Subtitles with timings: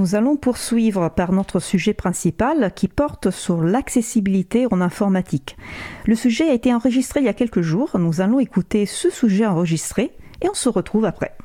[0.00, 5.58] Nous allons poursuivre par notre sujet principal qui porte sur l'accessibilité en informatique.
[6.06, 7.90] Le sujet a été enregistré il y a quelques jours.
[7.98, 11.36] Nous allons écouter ce sujet enregistré et on se retrouve après.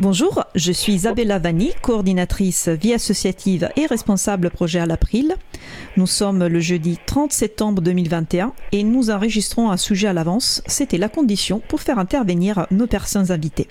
[0.00, 5.34] Bonjour, je suis Isabella Vanni, coordinatrice vie associative et responsable projet à l'April.
[5.98, 10.62] Nous sommes le jeudi 30 septembre 2021 et nous enregistrons un sujet à l'avance.
[10.66, 13.68] C'était la condition pour faire intervenir nos personnes invitées.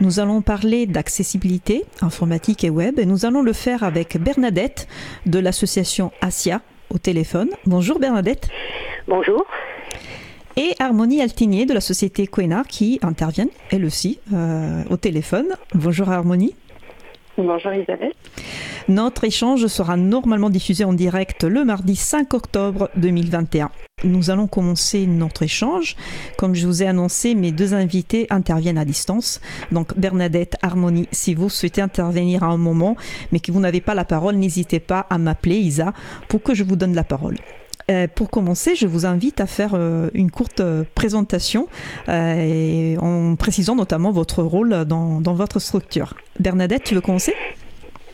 [0.00, 4.88] Nous allons parler d'accessibilité informatique et web et nous allons le faire avec Bernadette
[5.24, 6.60] de l'association ASIA
[6.90, 7.48] au téléphone.
[7.64, 8.48] Bonjour Bernadette.
[9.08, 9.46] Bonjour.
[10.56, 15.48] Et Harmonie Altinier de la société Coena qui intervient elle aussi euh, au téléphone.
[15.74, 16.54] Bonjour Harmonie.
[17.38, 18.12] Bonjour Isabelle.
[18.88, 23.70] Notre échange sera normalement diffusé en direct le mardi 5 octobre 2021.
[24.04, 25.96] Nous allons commencer notre échange.
[26.38, 29.42] Comme je vous ai annoncé, mes deux invités interviennent à distance.
[29.70, 32.96] Donc Bernadette, Harmonie, si vous souhaitez intervenir à un moment,
[33.32, 35.92] mais que vous n'avez pas la parole, n'hésitez pas à m'appeler Isa
[36.28, 37.36] pour que je vous donne la parole.
[37.88, 41.68] Euh, pour commencer, je vous invite à faire euh, une courte euh, présentation
[42.08, 46.14] en précisant notamment votre rôle dans, dans votre structure.
[46.40, 47.34] Bernadette, tu veux commencer?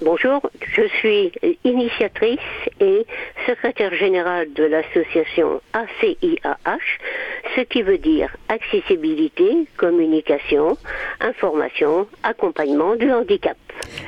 [0.02, 1.32] Bonjour, je suis
[1.64, 2.40] initiatrice
[2.80, 3.06] et
[3.46, 6.78] secrétaire générale de l'association ACIAH,
[7.54, 10.76] ce qui veut dire accessibilité, communication,
[11.20, 13.56] information, accompagnement du handicap.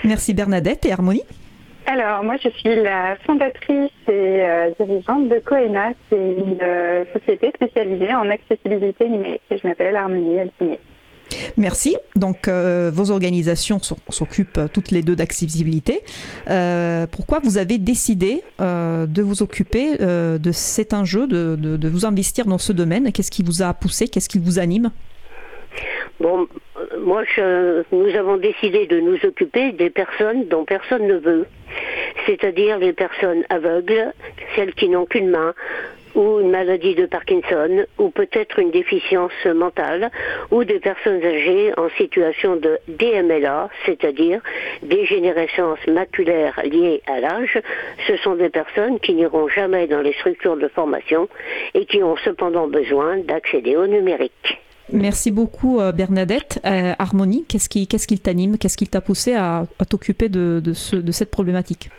[0.03, 1.23] Merci Bernadette et Harmonie?
[1.87, 7.53] Alors, moi, je suis la fondatrice et euh, dirigeante de Coena, c'est une euh, société
[7.55, 10.81] spécialisée en accessibilité numérique et je m'appelle Harmonie Alpinier.
[11.57, 11.97] Merci.
[12.17, 16.03] Donc, euh, vos organisations s'occupent toutes les deux d'accessibilité.
[16.51, 22.07] Euh, pourquoi vous avez décidé euh, de vous occuper de cet enjeu, de, de, vous
[22.07, 23.13] investir dans ce domaine?
[23.13, 24.09] Qu'est-ce qui vous a poussé?
[24.09, 24.91] Qu'est-ce qui vous anime?
[26.21, 26.47] Bon,
[27.05, 31.47] moi, je, nous avons décidé de nous occuper des personnes dont personne ne veut,
[32.27, 34.13] c'est-à-dire les personnes aveugles,
[34.57, 35.55] celles qui n'ont qu'une main,
[36.15, 40.11] ou une maladie de Parkinson, ou peut-être une déficience mentale,
[40.51, 44.41] ou des personnes âgées en situation de DMLA, c'est-à-dire
[44.83, 47.61] dégénérescence maculaire liée à l'âge.
[48.07, 51.29] Ce sont des personnes qui n'iront jamais dans les structures de formation
[51.75, 54.64] et qui ont cependant besoin d'accéder au numérique.
[54.93, 56.61] Merci beaucoup euh, Bernadette.
[56.65, 61.13] Euh, Harmonie, qu'est-ce qui, qu'est-ce qui t'anime Qu'est-ce qui t'a poussé à, t'occuper de, de
[61.13, 61.91] cette problématique?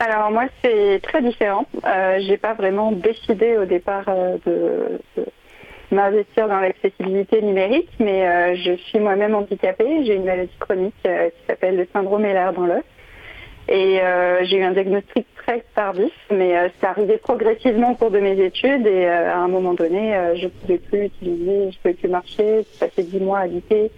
[0.00, 1.66] Alors moi c'est très différent.
[1.84, 5.24] Euh, j'ai pas vraiment décidé au départ euh, de,
[5.90, 10.04] m'investir dans l'accessibilité numérique, mais je suis moi-même handicapée.
[10.04, 12.82] J'ai une maladie chronique qui s'appelle le syndrome Ehlers dans l'os.
[13.68, 14.00] Et
[14.44, 18.86] j'ai eu un diagnostic très tardif, mais c'est arrivé progressivement au cours de mes études
[18.86, 22.78] et à un moment donné, je ne pouvais plus utiliser, je pouvais plus marcher, j'ai
[22.86, 23.90] passé dix mois à lutter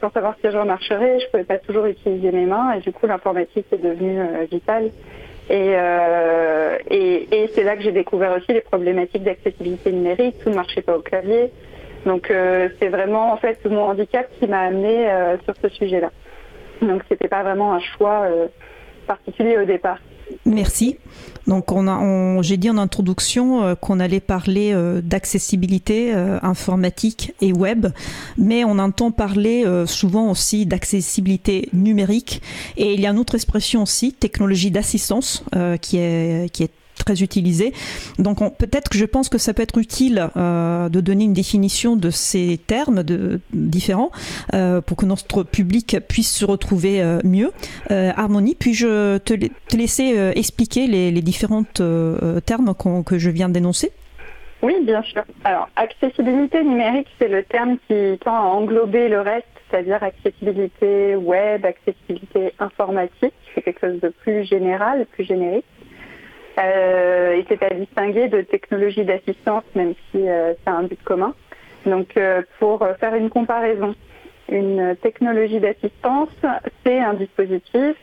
[0.00, 3.06] sans savoir si je remarcherais, je pouvais pas toujours utiliser mes mains et du coup
[3.06, 4.18] l'informatique est devenue
[4.50, 4.90] vitale
[5.50, 10.36] euh, et, c'est là que j'ai découvert aussi les problématiques d'accessibilité numérique.
[10.42, 11.50] Tout ne marchait pas au clavier.
[12.04, 16.10] Donc euh, c'est vraiment en fait mon handicap qui m'a amené euh, sur ce sujet-là.
[16.82, 18.28] Donc c'était pas vraiment un choix
[19.06, 19.98] particulier au départ.
[20.44, 20.98] Merci.
[21.46, 27.52] Donc, on j'ai dit en introduction euh, qu'on allait parler euh, d'accessibilité euh, informatique et
[27.52, 27.86] web,
[28.36, 32.42] mais on entend parler souvent aussi d'accessibilité numérique.
[32.76, 35.44] Et il y a une autre expression aussi, technologie d'assistance,
[35.80, 37.72] qui est qui est très utilisé.
[38.18, 41.96] Donc peut-être que je pense que ça peut être utile euh, de donner une définition
[41.96, 43.02] de ces termes
[43.52, 44.10] différents
[44.54, 47.52] euh, pour que notre public puisse se retrouver euh, mieux.
[47.90, 52.74] Harmonie, puis-je te, te, laisser expliquer les, les différents termes
[53.04, 53.92] que je viens d'énoncer
[54.62, 55.22] Oui, bien sûr.
[55.44, 61.64] Alors, accessibilité numérique, c'est le terme qui tend à englober le reste, c'est-à-dire accessibilité web,
[61.64, 63.34] accessibilité informatique.
[63.54, 65.64] C'est quelque chose de plus général, plus générique.
[66.58, 71.34] Euh, et c'est à distinguer de technologie d'assistance, même si euh, c'est un but commun.
[71.84, 73.94] Donc, euh, pour faire une comparaison,
[74.50, 76.30] une technologie d'assistance,
[76.84, 77.96] c'est un dispositif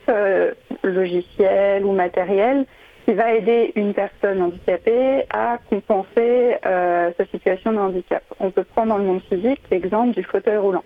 [0.84, 2.66] logiciel ou matériel
[3.06, 8.24] qui va aider une personne handicapée à compenser sa situation de handicap.
[8.42, 10.84] On peut prendre dans le monde physique l'exemple du fauteuil roulant.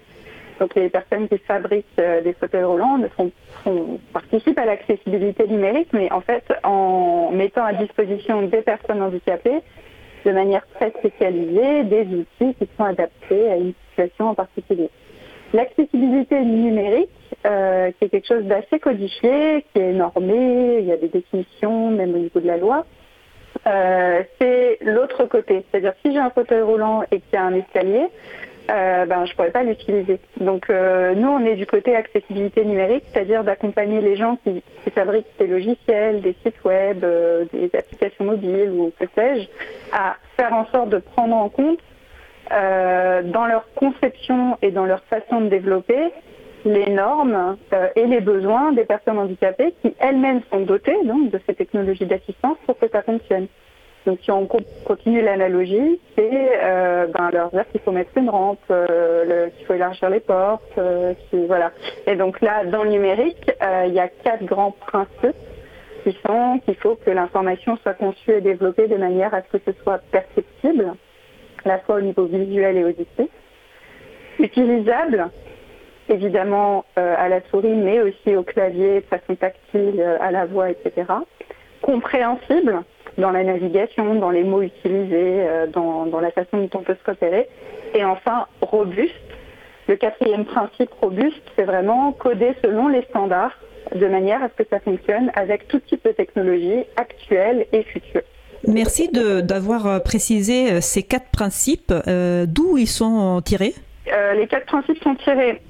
[0.60, 3.00] Donc les personnes qui fabriquent euh, des fauteuils roulants
[4.14, 9.62] participent à l'accessibilité numérique, mais en fait en mettant à disposition des personnes handicapées
[10.26, 14.90] de manière très spécialisée des outils qui sont adaptés à une situation en particulier.
[15.54, 17.10] L'accessibilité numérique,
[17.46, 21.92] euh, qui est quelque chose d'assez codifié, qui est normé, il y a des définitions
[21.92, 22.86] même au niveau de la loi,
[23.66, 25.64] euh, c'est l'autre côté.
[25.72, 28.08] C'est-à-dire si j'ai un fauteuil roulant et qu'il y a un escalier,
[28.70, 30.20] euh, ben, je pourrais pas l'utiliser.
[30.40, 34.62] Donc euh, nous, on est du côté accessibilité numérique, c'est-à-dire d'accompagner les gens qui,
[34.94, 39.48] fabriquent des logiciels, des sites web, euh, des applications mobiles ou que sais-je,
[39.92, 41.80] à faire en sorte de prendre en compte
[42.50, 46.14] dans leur conception et dans leur façon de développer
[46.64, 47.58] les normes
[47.98, 52.80] et les besoins des personnes handicapées qui elles-mêmes sont dotées de ces technologies d'assistance pour
[52.80, 53.48] que ça fonctionne.
[54.08, 54.48] Donc si on
[54.86, 56.32] continue l'analogie, c'est
[56.64, 60.64] euh, ben, leur dire qu'il faut mettre une rampe, euh, qu'il faut élargir les portes,
[60.78, 61.14] euh,
[61.46, 61.74] voilà.
[62.06, 63.52] Et donc là, dans le numérique,
[63.86, 65.36] il y a quatre grands principes
[66.06, 69.72] qui sont qu'il faut que l'information soit conçue et développée de manière à ce que
[69.74, 70.94] ce soit perceptible,
[71.66, 73.28] à la fois au niveau visuel et auditif,
[74.40, 75.28] utilisable,
[76.08, 81.04] évidemment à la souris, mais aussi au clavier, de façon tactile, à la voix, etc.
[81.82, 82.84] Compréhensible,
[83.18, 87.10] dans la navigation, dans les mots utilisés, euh, dans, la façon dont on peut se
[87.10, 87.48] repérer.
[87.96, 89.14] Et enfin, robuste.
[89.88, 93.58] Le quatrième principe robuste, c'est vraiment coder selon les standards
[93.96, 98.22] de manière à ce que ça fonctionne avec tout type de technologie actuelle et future.
[98.68, 101.94] Merci d'avoir euh, précisé euh, ces quatre principes.
[102.48, 103.74] D'où ils sont tirés?
[104.36, 105.62] Les quatre principes sont tirés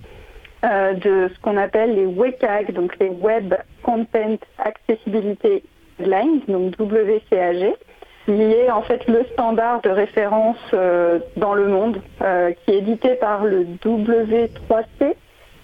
[0.64, 5.64] de ce qu'on appelle les WCAG, donc les Web Content Accessibility
[6.00, 7.74] donc WCAG,
[8.26, 12.78] qui est en fait le standard de référence euh, dans le monde, euh, qui est
[12.80, 15.14] édité par le W3C,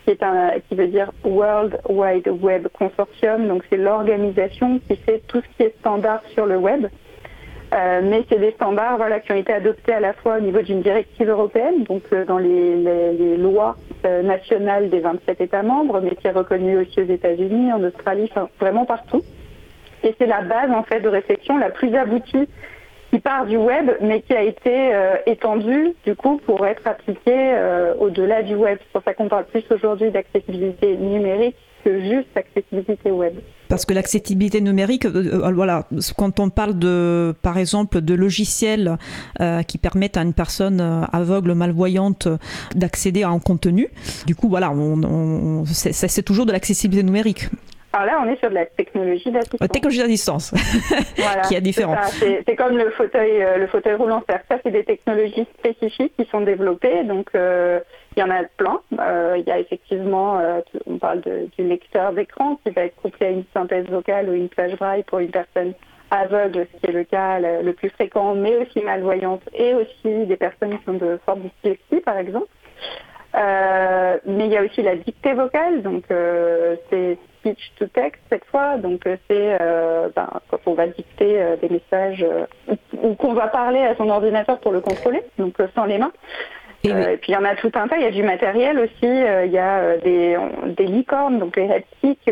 [0.06, 5.22] qui, est un, qui veut dire World Wide Web Consortium, donc c'est l'organisation qui fait
[5.28, 6.88] tout ce qui est standard sur le web.
[7.74, 10.62] Euh, mais c'est des standards voilà, qui ont été adoptés à la fois au niveau
[10.62, 13.76] d'une directive européenne, donc dans les, lois
[14.24, 18.48] nationales des 27 États membres, mais qui est reconnue aussi aux États-Unis, en Australie, enfin,
[18.60, 19.24] vraiment partout.
[20.04, 22.48] Et c'est la base en fait de réflexion la plus aboutie
[23.14, 27.54] qui part du web, mais qui a été euh, étendue du coup pour être appliquée
[27.54, 28.80] euh, au-delà du web.
[28.82, 31.56] C'est pour ça qu'on parle plus aujourd'hui d'accessibilité numérique
[31.86, 33.34] que juste accessibilité web.
[33.70, 38.98] Parce que l'accessibilité numérique, euh, voilà, quand on parle de, par exemple, de logiciels
[39.68, 42.28] qui permettent à une personne aveugle, malvoyante,
[42.74, 43.90] d'accéder à un contenu,
[44.26, 47.50] du coup, voilà, on, c'est toujours de l'accessibilité numérique.
[47.96, 49.70] Alors là, on est sur de la technologie d'assistance.
[49.70, 50.52] Technologie d'assistance,
[51.48, 51.96] qui est différent.
[52.12, 54.24] C'est comme le fauteuil, euh, le fauteuil roulant.
[54.28, 57.04] Ça, c'est des technologies spécifiques qui sont développées.
[57.04, 57.80] Donc, euh,
[58.16, 58.82] il y en a plein.
[59.00, 60.42] Euh, il y a effectivement,
[60.88, 64.50] on parle du lecteur d'écran qui va être couplé à une synthèse vocale ou une
[64.50, 65.74] plage braille pour une personne
[66.10, 70.36] aveugle, ce qui est le cas le, plus fréquent, mais aussi malvoyante, et aussi des
[70.36, 72.48] personnes qui ont de fortes dyslexie, par exemple.
[73.34, 76.04] Mais il y a aussi la dictée vocale, donc
[76.90, 78.78] c'est speech to text cette fois.
[78.78, 82.26] Donc euh, c'est euh, ben, quand on va dicter euh, des messages
[83.02, 86.14] ou qu'on va parler à son ordinateur pour le contrôler, donc sans les mains.
[86.84, 87.98] Et, et, puis il y en a tout un tas.
[87.98, 88.92] Il y a du matériel aussi.
[89.04, 90.38] il y a des,
[90.68, 91.84] des licornes, donc les red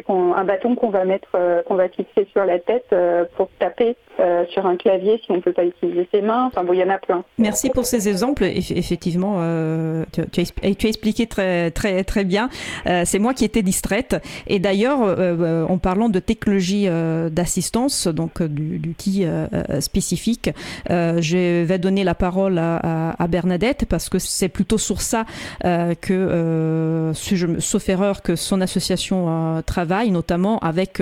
[0.10, 1.30] un bâton qu'on va mettre,
[1.66, 2.94] qu'on va fixer sur la tête
[3.38, 6.46] pour taper euh, sur un clavier si on ne peut pas utiliser ses mains.
[6.46, 7.24] Enfin bon, il y en a plein.
[7.40, 8.44] Merci pour ces exemples.
[8.44, 12.50] Effectivement, euh, tu, as, expliqué très très très bien.
[12.86, 14.18] Euh, c'est moi qui étais distraite.
[14.48, 15.00] Et d'ailleurs,
[15.70, 16.88] en parlant de technologie
[17.32, 19.26] d'assistance, donc d'outils
[19.80, 20.52] spécifiques,
[20.90, 25.26] je vais donner la parole à, à, Bernadette parce que c'est plutôt sur ça
[25.64, 31.02] que, si je, sauf erreur, que son association travaille, notamment avec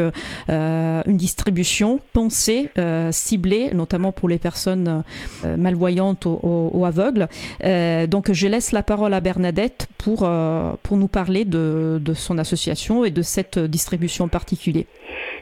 [0.49, 2.69] une distribution pensée
[3.11, 5.03] ciblée, notamment pour les personnes
[5.45, 7.27] euh, malvoyantes ou, aveugles.
[7.63, 12.13] Euh, donc je laisse la parole à Bernadette pour, euh, pour nous parler de, de
[12.13, 14.85] son association et de cette distribution particulière.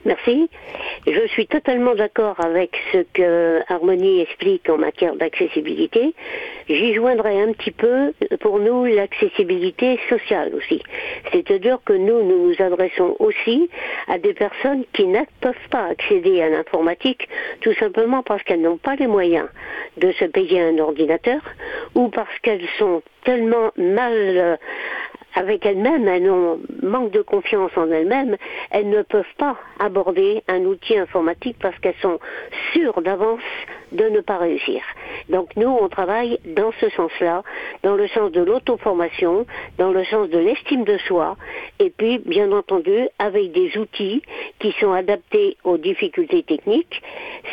[0.07, 0.49] Merci.
[1.05, 6.13] Je suis totalement d'accord avec ce que Harmonie explique en matière d'accessibilité.
[6.69, 10.81] J'y joindrai un petit peu, pour nous, l'accessibilité sociale aussi.
[11.33, 13.69] C'est-à-dire que nous, nous nous adressons aussi
[14.07, 17.27] à des personnes qui ne peuvent pas accéder à l'informatique
[17.59, 19.49] tout simplement parce qu'elles n'ont pas les moyens
[19.97, 21.41] de se payer un ordinateur
[21.95, 24.57] ou parce qu'elles sont tellement mal
[25.35, 28.37] avec elles-mêmes, elles ont manque de confiance en elles-mêmes,
[28.71, 32.19] elles ne peuvent pas aborder un outil informatique parce qu'elles sont
[32.71, 33.41] sûres d'avance
[33.91, 34.81] de ne pas réussir.
[35.29, 37.43] Donc nous, on travaille dans ce sens-là,
[37.83, 39.45] dans le sens de l'auto-formation,
[39.77, 41.37] dans le sens de l'estime de soi,
[41.79, 44.21] et puis, bien entendu, avec des outils
[44.59, 47.01] qui sont adaptés aux difficultés techniques.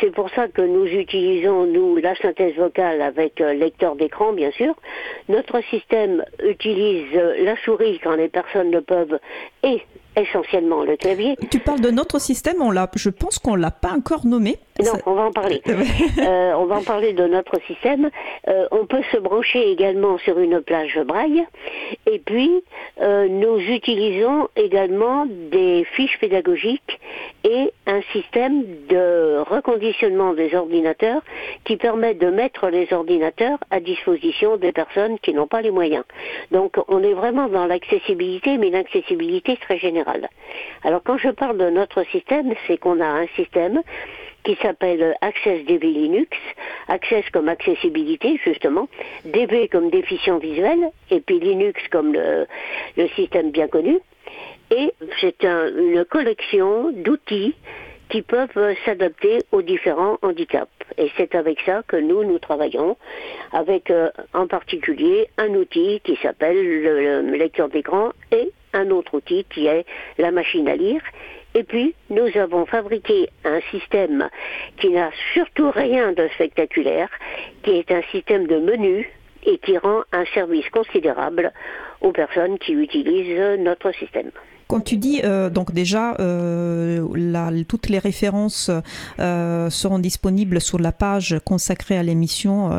[0.01, 4.51] C'est pour ça que nous utilisons, nous, la synthèse vocale avec euh, lecteur d'écran, bien
[4.51, 4.73] sûr.
[5.29, 9.19] Notre système utilise euh, la souris quand les personnes le peuvent.
[9.63, 9.81] Et
[10.15, 11.35] essentiellement le clavier.
[11.51, 14.57] Tu parles de notre système, on l'a, je pense qu'on l'a pas encore nommé.
[14.83, 15.61] Non, on va en parler.
[15.67, 18.09] euh, on va en parler de notre système.
[18.47, 21.45] Euh, on peut se brancher également sur une plage braille.
[22.11, 22.63] Et puis,
[23.01, 26.99] euh, nous utilisons également des fiches pédagogiques
[27.45, 31.21] et un système de reconditionnement des ordinateurs
[31.63, 36.03] qui permet de mettre les ordinateurs à disposition des personnes qui n'ont pas les moyens.
[36.51, 40.04] Donc, on est vraiment dans l'accessibilité, mais l'accessibilité très générale.
[40.83, 43.81] Alors, quand je parle de notre système, c'est qu'on a un système
[44.43, 46.37] qui s'appelle Access DB Linux,
[46.87, 48.87] Access comme accessibilité justement,
[49.25, 53.99] DB comme déficient visuel, et puis Linux comme le, système bien connu.
[54.71, 57.55] Et c'est une collection d'outils
[58.09, 60.69] qui peuvent s'adapter aux différents handicaps.
[60.97, 62.97] Et c'est avec ça que nous, nous travaillons,
[63.51, 69.45] avec euh, en particulier un outil qui s'appelle le lecteur d'écran et un autre outil
[69.49, 69.85] qui est
[70.17, 71.01] la machine à lire
[71.55, 74.29] et puis, nous avons fabriqué un système
[74.77, 77.09] qui n'a surtout rien de spectaculaire,
[77.63, 79.09] qui est un système de menu
[79.45, 81.53] et qui rend un service considérable
[82.01, 84.31] aux personnes qui utilisent notre système.
[84.67, 87.05] Quand tu dis euh, donc déjà euh,
[87.67, 88.71] toutes les références
[89.19, 92.69] euh, seront disponibles sur la page consacrée à l'émission,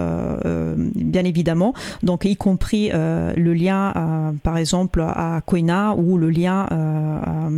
[0.95, 6.67] bien évidemment, donc y compris le lien par exemple à Koina ou le lien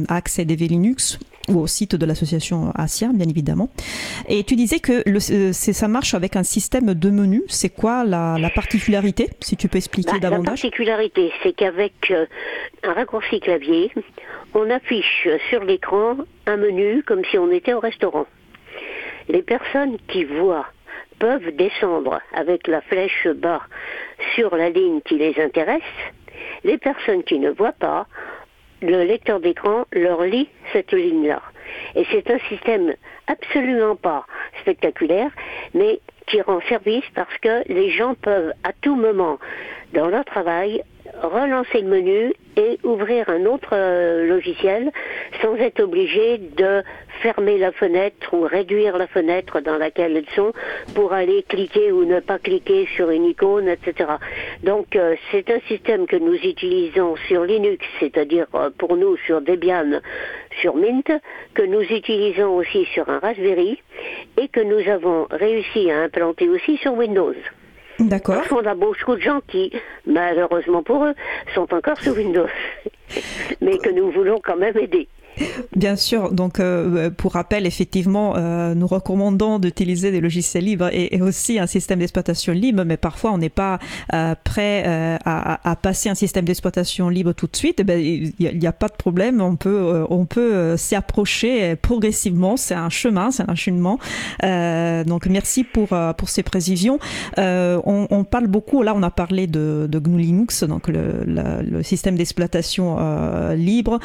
[0.09, 3.71] à Accès DV Linux ou au site de l'association ASIA, bien évidemment.
[4.29, 5.21] Et tu disais que le,
[5.53, 7.43] ça marche avec un système de menu.
[7.49, 10.45] C'est quoi la, particularité, si tu peux expliquer bah, davantage?
[10.45, 12.13] La particularité, c'est qu'avec
[12.83, 13.93] un raccourci clavier,
[14.55, 18.27] on affiche sur l'écran un menu comme si on était au restaurant.
[19.29, 20.67] Les personnes qui voient
[21.19, 23.63] peuvent descendre avec la flèche bas
[24.35, 25.83] sur la ligne qui les intéresse.
[26.65, 28.07] Les personnes qui ne voient pas,
[28.83, 31.43] le lecteur d'écran leur lit cette ligne-là.
[31.95, 32.95] Et c'est un système
[33.27, 34.27] absolument pas
[34.61, 35.31] spectaculaire,
[35.75, 39.39] mais qui rend service parce que les gens peuvent à tout moment
[39.95, 40.83] dans leur travail
[41.23, 44.91] relancer le menu et ouvrir un autre euh, logiciel
[45.41, 46.83] sans être obligé de
[47.23, 50.53] fermer la fenêtre ou réduire la fenêtre dans laquelle elles sont
[50.95, 54.11] pour aller cliquer ou ne pas cliquer sur une icône, etc.
[54.65, 59.41] Donc euh, c'est un système que nous utilisons sur Linux, c'est-à-dire euh, pour nous sur
[59.41, 60.01] Debian,
[60.61, 61.13] sur Mint,
[61.55, 63.81] que nous utilisons aussi sur un Raspberry
[64.37, 67.35] et que nous avons réussi à implanter aussi sur Windows.
[67.99, 68.45] D'accord.
[68.53, 69.73] On a beaucoup de gens qui,
[70.07, 71.15] malheureusement pour eux,
[71.55, 72.47] sont encore sous Windows,
[73.61, 75.09] mais que nous voulons quand même aider.
[75.77, 81.21] Bien sûr, donc euh, pour rappel, effectivement, euh, nous recommandons d'utiliser des logiciels libres et,
[81.21, 83.79] aussi un système d'exploitation libre, mais parfois on n'est pas
[84.15, 87.83] euh, prêt à, passer un système d'exploitation libre tout de suite.
[87.83, 92.57] Ben, il n'y a, pas de problème, on peut, on peut s'y approcher progressivement.
[92.57, 93.99] C'est un chemin, c'est un cheminement.
[94.43, 96.99] donc merci pour pour ces précisions.
[97.37, 102.17] On, parle beaucoup, là on a parlé de, de GNU Linux, donc le, le système
[102.17, 102.97] d'exploitation
[103.55, 103.99] libre.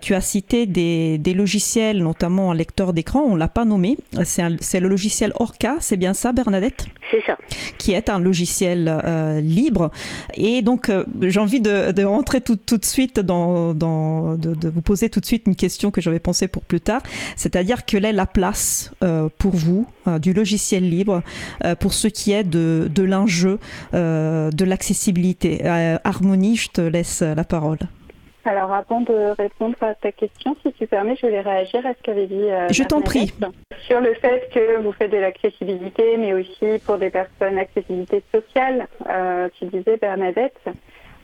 [0.00, 3.96] tu as cité des, logiciels, notamment un lecteur d'écran, on l'a pas nommé.
[4.22, 6.86] C'est le logiciel Orca, c'est bien ça, Bernadette?
[7.10, 7.36] C'est ça.
[7.78, 9.90] Qui est un logiciel euh, libre.
[10.34, 14.82] Et donc, euh, j'ai envie de, rentrer tout, tout, de suite dans, dans de, vous
[14.82, 17.02] poser tout de suite une question que j'avais pensée pour plus tard.
[17.36, 19.86] C'est-à-dire, quelle est la place euh, pour vous
[20.22, 21.22] du logiciel libre
[21.80, 23.58] pour ce qui est de, de l'enjeu
[23.92, 25.66] de l'accessibilité?
[26.04, 27.78] Harmonie, je te laisse la parole.
[28.48, 32.02] Alors avant de répondre à ta question, si tu permets, je vais réagir à ce
[32.02, 32.50] qu'avait dit.
[32.50, 33.30] Euh, je t'en prie.
[33.86, 38.88] Sur le fait que vous faites de l'accessibilité, mais aussi pour des personnes accessibilité sociale,
[39.06, 40.58] euh, tu disais Bernadette.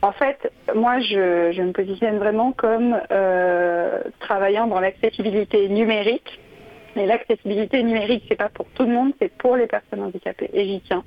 [0.02, 6.38] En fait, moi, je, me positionne vraiment comme euh, travaillant dans l'accessibilité numérique.
[6.94, 10.50] Et l'accessibilité numérique, c'est pas pour tout le monde, c'est pour les personnes handicapées.
[10.52, 11.02] Et j'y tiens.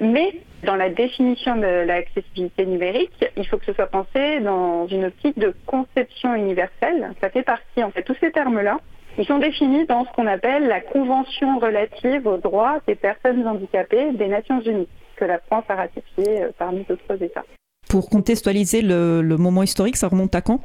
[0.00, 0.32] Mais
[0.64, 5.38] dans la définition de l'accessibilité numérique, il faut que ce soit pensé dans une optique
[5.38, 7.12] de conception universelle.
[7.20, 8.78] Ça fait partie, en fait, tous ces termes-là,
[9.18, 14.12] ils sont définis dans ce qu'on appelle la Convention relative aux droits des personnes handicapées
[14.12, 17.44] des Nations Unies, que la France a ratifiée euh, parmi d'autres États.
[17.90, 20.60] Pour contextualiser le, moment historique, ça remonte à quand?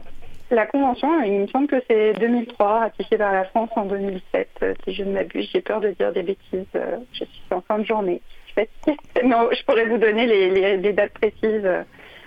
[0.51, 4.73] La convention, il me semble que c'est 2003, ratifiée par la France en 2007, euh,
[4.83, 5.49] si je ne m'abuse.
[5.51, 6.65] J'ai peur de dire des bêtises.
[6.75, 8.21] Euh, je suis en fin de journée.
[9.23, 11.67] Non, je pourrais vous donner les, dates précises.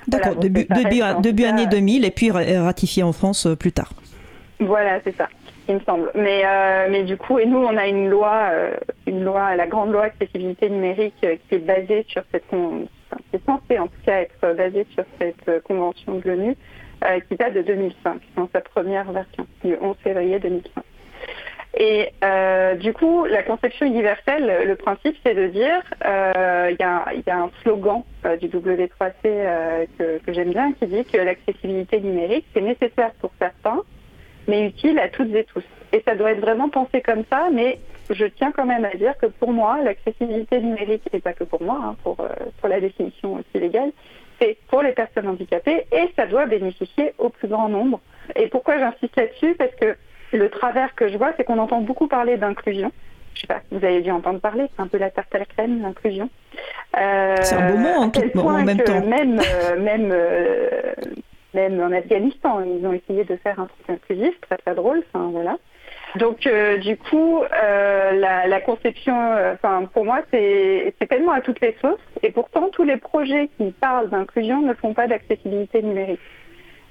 [0.09, 0.67] D'accord, début,
[1.21, 3.93] début, année 2000 et puis ratifié en France euh, plus tard.
[4.61, 5.29] Voilà, c'est ça,
[5.69, 6.11] il me semble.
[6.15, 9.67] Mais, euh, mais du coup, et nous, on a une loi, euh, une loi, la
[9.67, 14.21] grande loi accessibilité numérique qui est basée sur cette, qui est censé en tout cas
[14.21, 16.57] être basé sur cette convention de l'ONU,
[17.29, 20.83] qui date de 2005, dans sa première version, du 11 février 2005.
[21.77, 27.31] Et euh, du coup, la conception universelle, le principe, c'est de dire, euh, il y,
[27.31, 32.63] a, un slogan euh, du W3C que, j'aime bien qui dit que l'accessibilité numérique, c'est
[32.63, 33.83] nécessaire pour certains,
[34.49, 35.65] mais utile à toutes et tous.
[35.93, 37.79] Et ça doit être vraiment pensé comme ça, mais
[38.09, 41.63] je tiens quand même à dire que pour moi, l'accessibilité numérique, et pas que pour
[41.63, 43.93] moi, hein, pour la définition aussi légale,
[44.41, 48.01] c'est pour les personnes handicapées et ça doit bénéficier au plus grand nombre.
[48.35, 49.55] Et pourquoi j'insiste là-dessus?
[49.55, 49.97] Parce que
[50.33, 52.93] le travers que je vois, c'est qu'on entend beaucoup parler d'inclusion.
[53.35, 55.45] Je sais pas, vous avez dû entendre parler, c'est un peu la tarte à la
[55.45, 56.31] crème, l'inclusion.
[56.99, 59.05] Euh, c'est un beau mot en, tout, en même temps.
[59.05, 60.95] Même, euh, même, euh,
[61.53, 65.29] même en Afghanistan, ils ont essayé de faire un truc inclusif, très très drôle, enfin
[65.31, 65.59] voilà.
[66.15, 66.49] Donc
[66.81, 69.15] du coup, la, la, conception,
[69.53, 72.01] enfin pour moi, c'est tellement à toutes les sauces.
[72.23, 76.21] Et pourtant, tous les projets qui parlent d'inclusion ne font pas d'accessibilité numérique.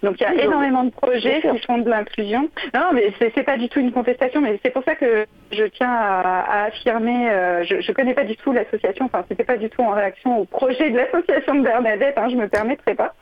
[0.05, 2.47] Donc il y a énormément de projets qui font de l'inclusion.
[2.73, 5.91] Non, mais c'est pas du tout une contestation, mais c'est pour ça que je tiens
[5.91, 7.29] à, affirmer.
[7.29, 9.05] Euh, je, ne connais pas du tout l'association.
[9.05, 12.17] Enfin, c'était pas du tout en réaction au projet de l'association de Bernadette.
[12.17, 13.13] Hein, je me permettrai pas.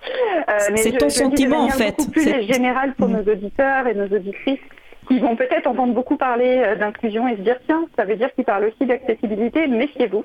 [0.49, 1.95] Euh, c'est ton sentiment en fait.
[1.97, 3.13] Beaucoup plus général pour mm.
[3.13, 4.59] nos auditeurs et nos auditrices
[5.07, 8.33] qui vont peut-être entendre beaucoup parler euh, d'inclusion et se dire tiens, ça veut dire
[8.33, 10.23] qu'ils parlent aussi d'accessibilité, méfiez-vous.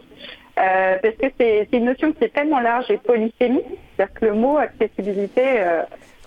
[1.03, 3.65] Parce que c'est une notion qui est tellement large et polysémique,
[3.97, 5.43] c'est-à-dire que le mot accessibilité,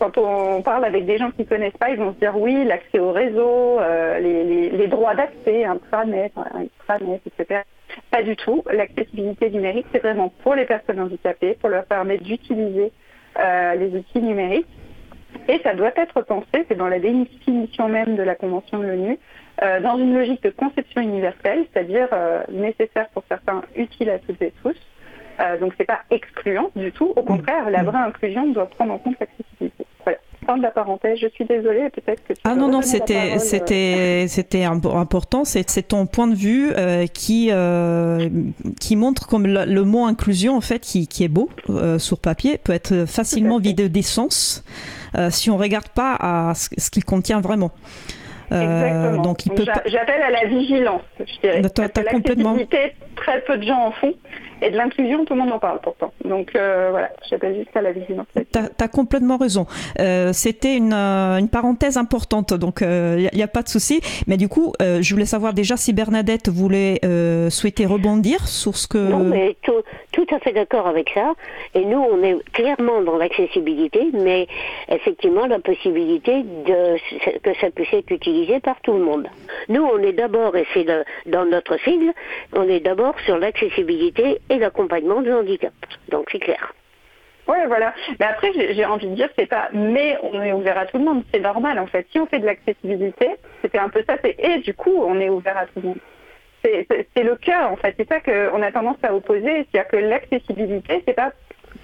[0.02, 2.64] quand on parle avec des gens qui ne connaissent pas, ils vont se dire oui,
[2.66, 7.62] l'accès au réseau, euh, les, droits d'accès, intranet, intranet, etc.
[8.10, 8.64] Pas du tout.
[8.74, 12.92] L'accessibilité numérique, c'est vraiment pour les personnes handicapées, pour leur permettre d'utiliser
[13.40, 14.66] euh, les outils numériques.
[15.48, 19.12] Et ça doit être pensé, c'est dans la définition même de la Convention de l'ONU,
[19.12, 19.16] euh,
[19.62, 22.08] dans une logique de conception universelle, c'est-à-dire
[22.52, 24.76] nécessaire pour certains, utile à toutes et tous.
[25.60, 27.14] donc c'est pas excluant du tout.
[27.16, 29.86] Au contraire, la vraie inclusion doit prendre en compte l'accessibilité
[30.58, 31.18] de la parenthèse.
[31.22, 32.34] Je suis désolée, peut-être que.
[32.44, 35.44] ah non non, c'était c'était euh, c'était important.
[35.46, 38.30] C'est ton point de vue euh, qui euh,
[38.80, 41.50] qui montre comme le, mot inclusion en fait qui, qui est beau
[41.98, 44.64] sur papier peut être facilement vidé d'essence
[45.30, 47.72] si on regarde pas à ce, qu'il contient vraiment.
[48.52, 49.22] Exactement.
[49.22, 51.62] donc il peut J'appelle à la vigilance, je dirais.
[51.64, 52.58] As, complètement.
[53.16, 54.14] Très peu de gens en font.
[54.62, 56.14] Et de l'inclusion, tout le monde en parle pourtant.
[56.24, 58.28] Donc euh, voilà, j'appelle juste à la vigilance.
[58.36, 59.66] Tu as, complètement raison.
[60.00, 64.02] Euh, C'était une, euh, une, parenthèse importante, donc il euh, n'y a, pas de souci.
[64.28, 67.00] Mais du coup, euh, je voulais savoir déjà si Bernadette voulait
[67.50, 68.98] souhaiter rebondir sur ce que...
[68.98, 71.34] Non, mais tout, tout à fait d'accord avec ça.
[71.74, 74.48] Et nous, on est clairement dans l'accessibilité, mais
[74.90, 76.98] effectivement la possibilité de,
[77.40, 79.28] que ça puisse être utilisé par tout le monde.
[79.70, 80.86] Nous, on est d'abord, et c'est
[81.26, 82.14] dans notre sigle,
[82.54, 85.74] on est d'abord sur l'accessibilité et l'accompagnement du handicap.
[86.10, 86.74] Donc c'est clair.
[87.48, 87.94] Oui, voilà.
[88.20, 91.06] Mais après, j'ai envie de dire, c'est pas mais on est ouvert à tout le
[91.06, 92.06] monde, c'est normal en fait.
[92.12, 93.30] Si on fait de l'accessibilité,
[93.62, 95.98] c'était un peu ça, et du coup, on est ouvert à tout le monde.
[96.64, 101.04] C'est le cœur en fait, c'est ça qu'on a tendance à opposer, c'est-à-dire que l'accessibilité,
[101.08, 101.32] c'est pas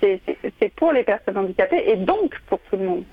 [0.02, 3.04] c'est pour les personnes handicapées et donc pour tout le monde.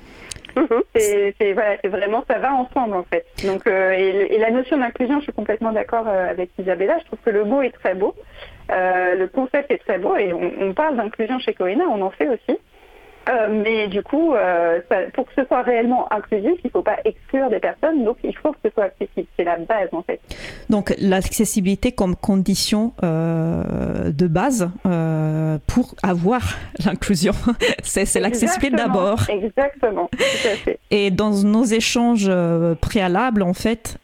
[0.56, 0.82] Mhm.
[0.94, 3.26] C'est voilà, vraiment ça va ensemble en fait.
[3.44, 6.98] Donc euh, et, la notion d'inclusion, je suis complètement d'accord euh, avec Isabella.
[7.00, 8.14] Je trouve que le mot est très beau,
[8.68, 12.28] le concept est très beau et on, on parle d'inclusion chez Coena, on en fait
[12.28, 12.58] aussi.
[13.28, 14.80] Euh, mais du coup, euh,
[15.14, 18.36] pour que ce soit réellement inclusif, il ne faut pas exclure des personnes, donc il
[18.36, 19.26] faut que ce soit accessible.
[19.36, 20.20] C'est la base en fait.
[20.70, 26.42] Donc l'accessibilité comme condition euh, de base euh, pour avoir
[26.84, 27.32] l'inclusion.
[27.82, 29.20] c'est l'accessibilité d'abord.
[29.28, 30.08] Exactement.
[30.12, 30.78] Tout à fait.
[30.90, 33.98] Et dans nos échanges euh, préalables, en fait,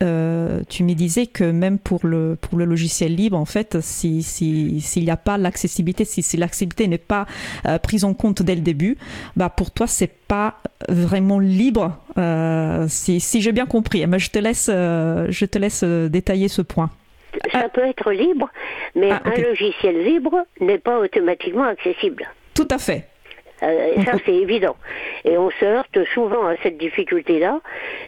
[0.68, 4.80] tu me disais que même pour le, pour le logiciel libre, en fait, s'il si,
[4.80, 7.26] s'il n'y a pas l'accessibilité, si, si l'accessibilité n'est pas
[7.82, 8.96] prise en compte dès le début,
[9.36, 10.56] bah pour toi c'est pas
[10.88, 11.96] vraiment libre.
[12.18, 16.08] Euh, si, si j'ai bien compris, mais je te laisse, euh, je te laisse euh,
[16.08, 16.90] détailler ce point.
[17.52, 18.50] Ça peut être libre,
[18.94, 22.28] mais ah, un logiciel libre n'est pas automatiquement accessible.
[22.54, 23.06] Tout à fait.
[23.62, 24.76] Euh, ça, c'est évident.
[25.24, 27.60] Et on se heurte souvent à cette difficulté-là.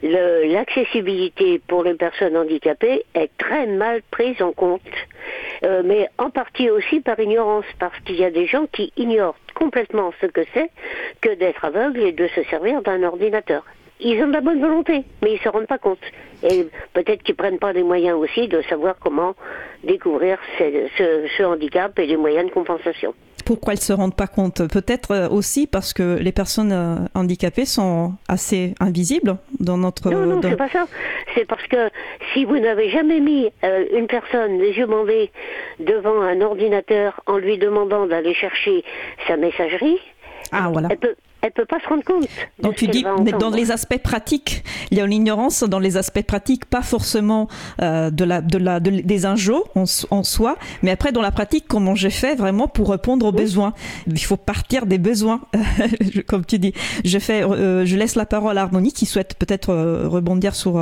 [0.02, 4.80] L'accessibilité pour les personnes handicapées est très mal prise en compte,
[5.64, 9.36] euh, mais en partie aussi par ignorance, parce qu'il y a des gens qui ignorent
[9.62, 10.70] complètement ce que c'est
[11.20, 13.64] que d'être aveugle et de se servir d'un ordinateur.
[14.00, 16.04] Ils ont de la bonne volonté, mais ils ne se rendent pas compte.
[16.42, 19.36] Et peut-être qu'ils prennent pas les moyens aussi de savoir comment
[19.84, 20.88] découvrir ce,
[21.36, 23.14] ce handicap et les moyens de compensation.
[23.44, 28.74] Pourquoi elles se rendent pas compte Peut-être aussi parce que les personnes handicapées sont assez
[28.80, 30.10] invisibles dans notre.
[30.10, 30.86] Non, non, c'est pas ça.
[31.34, 31.90] C'est parce que
[32.32, 33.48] si vous n'avez jamais mis
[33.94, 35.30] une personne les yeux bandés
[35.80, 38.84] devant un ordinateur en lui demandant d'aller chercher
[39.26, 39.98] sa messagerie,
[40.52, 40.88] ah, voilà.
[40.90, 42.28] elle peut, elle peut pas se rendre compte.
[42.60, 45.96] Donc tu dis, mais dans les aspects pratiques, il y a une ignorance dans les
[45.96, 47.48] aspects pratiques, pas forcément
[47.82, 51.64] euh, de la, de la, des injos en, en, soi, mais après dans la pratique,
[51.68, 53.74] comment j'ai fait vraiment pour répondre aux besoins?
[54.06, 55.40] Il faut partir des besoins,
[56.28, 56.74] comme tu dis.
[57.04, 60.80] Je fais, euh, je laisse la parole à Harmonie qui souhaite peut-être euh, rebondir sur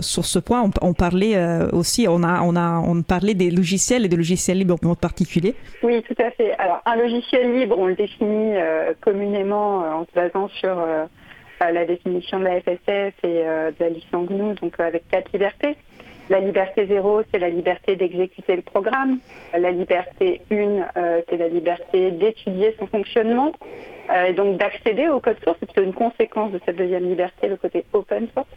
[0.00, 0.70] sur ce point.
[0.82, 1.36] On, parlait
[1.72, 5.54] aussi, on a on a on parlait des logiciels et des logiciels libres en particulier.
[5.82, 6.52] Oui, tout à fait.
[6.58, 8.54] Alors un logiciel libre, on le définit
[9.00, 11.06] communément en se basant sur euh,
[11.60, 15.76] la définition de la FSF et euh, de la licence GNU, donc avec quatre libertés.
[16.28, 19.20] La liberté zéro, c'est la liberté d'exécuter le programme.
[19.56, 23.52] La liberté une, euh, c'est la liberté d'étudier son fonctionnement
[24.28, 25.58] et donc d'accéder au code source.
[25.60, 28.48] C'est une conséquence de cette deuxième liberté, le côté open source.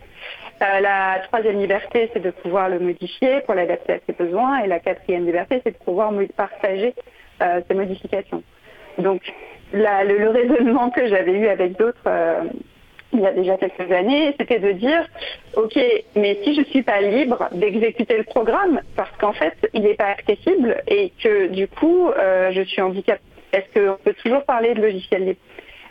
[0.59, 4.59] la troisième liberté, c'est de pouvoir le modifier pour l'adapter à ses besoins.
[4.59, 6.93] Et la quatrième liberté, c'est de pouvoir partager
[7.39, 8.43] ces modifications.
[8.99, 9.21] Donc,
[9.73, 12.43] le, raisonnement que j'avais eu avec d'autres euh,
[13.11, 15.03] il y a déjà quelques années, c'était de dire,
[15.55, 15.77] ok,
[16.15, 20.09] mais si je suis pas libre d'exécuter le programme, parce qu'en fait, il n'est pas
[20.09, 24.81] accessible et que du coup, euh, je suis handicapée, est-ce qu'on peut toujours parler de
[24.81, 25.39] logiciel libre?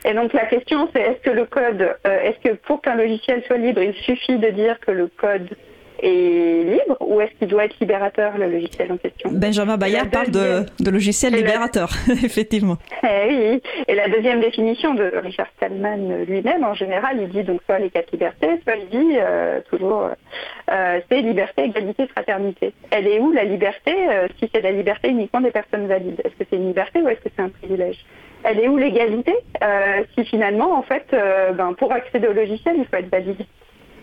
[0.04, 3.42] Et donc la question c'est est-ce que le code, euh, est-ce que pour qu'un logiciel
[3.48, 5.48] soit libre, il suffit de dire que le code
[6.02, 9.30] est libre ou est-ce qu'il doit être libérateur, le logiciel en question?
[9.32, 11.90] Benjamin Bayard parle de, de, logiciel libérateur,
[12.24, 12.76] effectivement.
[13.02, 17.61] Eh oui, et la deuxième définition de Richard Stallman lui-même, en général, il dit donc
[17.64, 20.11] soit les quatre libertés, soit il dit euh, toujours
[20.70, 22.72] euh, c'est liberté, égalité, fraternité.
[22.90, 26.20] Elle est où la liberté euh, si c'est la liberté uniquement des personnes valides?
[26.24, 28.04] Est-ce que c'est une liberté ou est-ce que c'est un privilège?
[28.44, 29.34] Elle est où l'égalité?
[30.14, 33.44] Si finalement, en fait, ben, pour accéder au logiciel, il faut être valide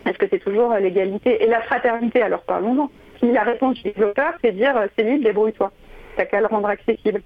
[0.05, 2.89] est-ce que c'est toujours l'égalité et la fraternité Alors parlons-en.
[3.19, 5.71] Si la réponse du développeur, c'est dire c'est libre, débrouille-toi.
[6.17, 7.21] T'as qu'à le rendre accessible.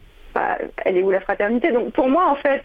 [0.86, 1.72] Elle est où la fraternité?
[1.72, 2.64] Donc pour moi, en fait,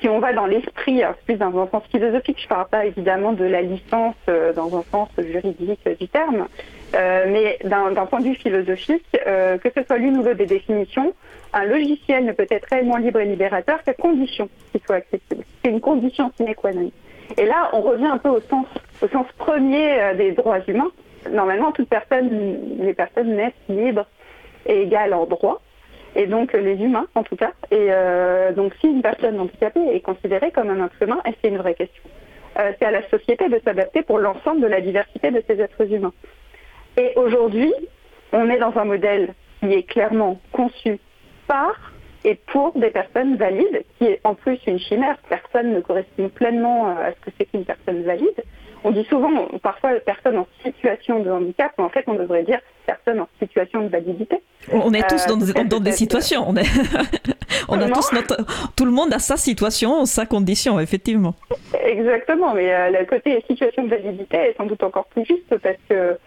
[0.00, 3.32] si on va dans l'esprit, plus dans un sens philosophique, je ne parle pas évidemment
[3.32, 6.46] de la licence euh, dans un sens juridique du terme,
[6.94, 10.46] euh, mais d'un point de vue philosophique, euh, que ce soit l'une ou l'autre des
[10.46, 11.12] définitions,
[11.52, 15.44] un logiciel ne peut être réellement libre et libérateur qu'à condition qu'il soit accessible.
[15.62, 16.90] C'est une condition sine qua non.
[17.40, 18.66] Et là, on revient un peu au sens,
[19.38, 20.90] premier euh, des droits humains.
[21.30, 24.06] Normalement, toute personne, les personnes naissent libres
[24.66, 25.62] et égales en droit,
[26.14, 27.52] et donc les humains en tout cas.
[27.70, 31.56] Et euh, donc, si une personne handicapée est considérée comme un être humain, c'est une
[31.56, 32.02] vraie question?
[32.58, 35.90] Euh, c'est à la société de s'adapter pour l'ensemble de la diversité de ces êtres
[35.90, 36.12] humains.
[36.98, 37.72] Et aujourd'hui,
[38.34, 40.98] on est dans un modèle qui est clairement conçu
[41.46, 41.89] par
[42.24, 45.16] et pour des personnes valides, qui est en plus une chimère.
[45.28, 48.44] Personne ne correspond pleinement euh, à ce que c'est qu'une personne valide.
[48.82, 52.60] On dit souvent, parfois, personne en situation de handicap, mais en fait, on devrait dire
[52.86, 54.42] personne en situation de validité.
[54.72, 56.44] On est tous dans, euh, des, situations.
[56.46, 56.66] On, est
[57.68, 58.36] on a tous notre,
[58.76, 61.34] tout le monde a sa situation, sa condition, effectivement.
[61.84, 65.76] Exactement, mais euh, le côté situation de validité est sans doute encore plus juste parce
[65.88, 66.18] que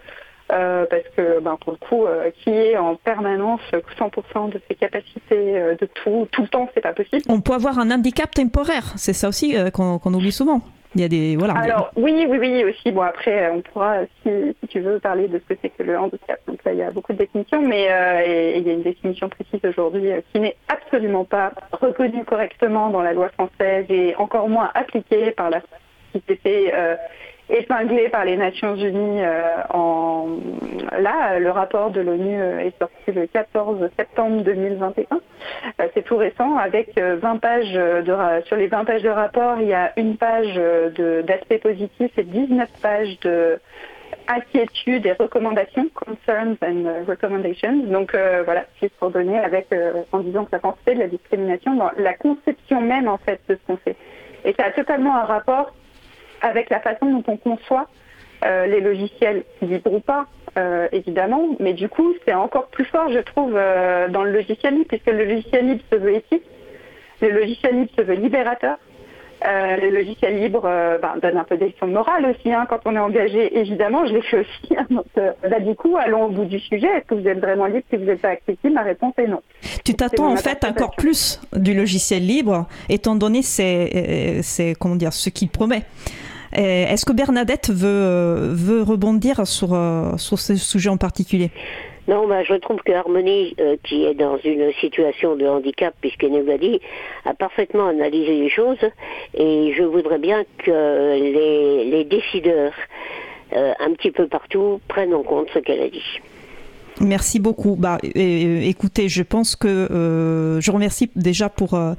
[0.52, 4.74] euh, parce que ben, pour le coup, euh, qui est en permanence 100% de ses
[4.74, 7.22] capacités euh, de tout, tout le temps, c'est pas possible.
[7.30, 10.60] On peut avoir un handicap temporaire, c'est ça aussi qu'on oublie souvent.
[10.96, 11.54] Il y a des voilà.
[11.54, 12.92] Alors oui, oui, oui aussi.
[12.92, 14.30] Bon après, on pourra, si,
[14.68, 16.38] tu veux, parler de ce que c'est que le handicap.
[16.46, 17.88] Donc là, il y a beaucoup de définitions, mais
[18.56, 23.12] il y a une définition précise aujourd'hui qui n'est absolument pas reconnue correctement dans la
[23.12, 25.62] loi française et encore moins appliquée par la
[26.12, 26.70] société
[27.50, 30.28] épinglé par les Nations Unies euh, en
[30.98, 36.16] là le rapport de l'ONU euh, est sorti le 14 septembre 2021 euh, c'est tout
[36.16, 38.14] récent avec 20 pages de
[38.46, 40.54] sur les 20 pages de rapport il y a une page
[41.26, 43.58] d'aspects positifs et 19 pages de
[44.26, 47.76] inquiétudes et recommandations, concerns and recommendations.
[47.86, 49.68] Donc voilà, juste pour donner avec
[50.12, 53.56] en disant que ça consiste de la discrimination dans la conception même en fait de
[53.56, 53.96] ce qu'on fait.
[54.44, 55.74] Et ça a totalement un rapport
[56.44, 57.88] avec la façon dont on conçoit
[58.44, 60.26] euh, les logiciels libres ou pas,
[60.58, 64.74] euh, évidemment, mais du coup, c'est encore plus fort, je trouve, euh, dans le logiciel
[64.74, 66.44] libre, puisque le logiciel libre se veut éthique,
[67.22, 68.76] le logiciel libre se veut libérateur,
[69.46, 70.62] le logiciel libre
[71.02, 74.14] ben, donne un peu des leçons morales aussi, hein, quand on est engagé, évidemment, je
[74.14, 74.76] l'ai fait aussi.
[74.76, 76.86] Hein, donc, là, du coup, allons au bout du sujet.
[76.86, 78.72] Est-ce que vous êtes vraiment libre si vous n'êtes pas accessible?
[78.72, 79.42] Ma réponse est non.
[79.84, 85.28] Tu t'attends en fait encore plus du logiciel libre, étant donné c'est, comment dire, ce
[85.28, 85.82] qu'il promet.
[86.54, 89.76] Est-ce que Bernadette veut, veut rebondir sur,
[90.16, 91.50] sur ce sujet en particulier?
[92.06, 96.32] Non, bah, je trouve que Harmonie, euh, qui est dans une situation de handicap, puisqu'elle
[96.32, 96.80] nous l'a dit,
[97.24, 98.84] a parfaitement analysé les choses.
[99.32, 102.74] Et je voudrais bien que les, décideurs,
[103.54, 106.20] euh, un petit peu partout, prennent en compte ce qu'elle a dit.
[107.00, 107.76] Merci beaucoup.
[107.76, 111.94] Bah, écoutez, je pense que euh, je remercie déjà pour euh,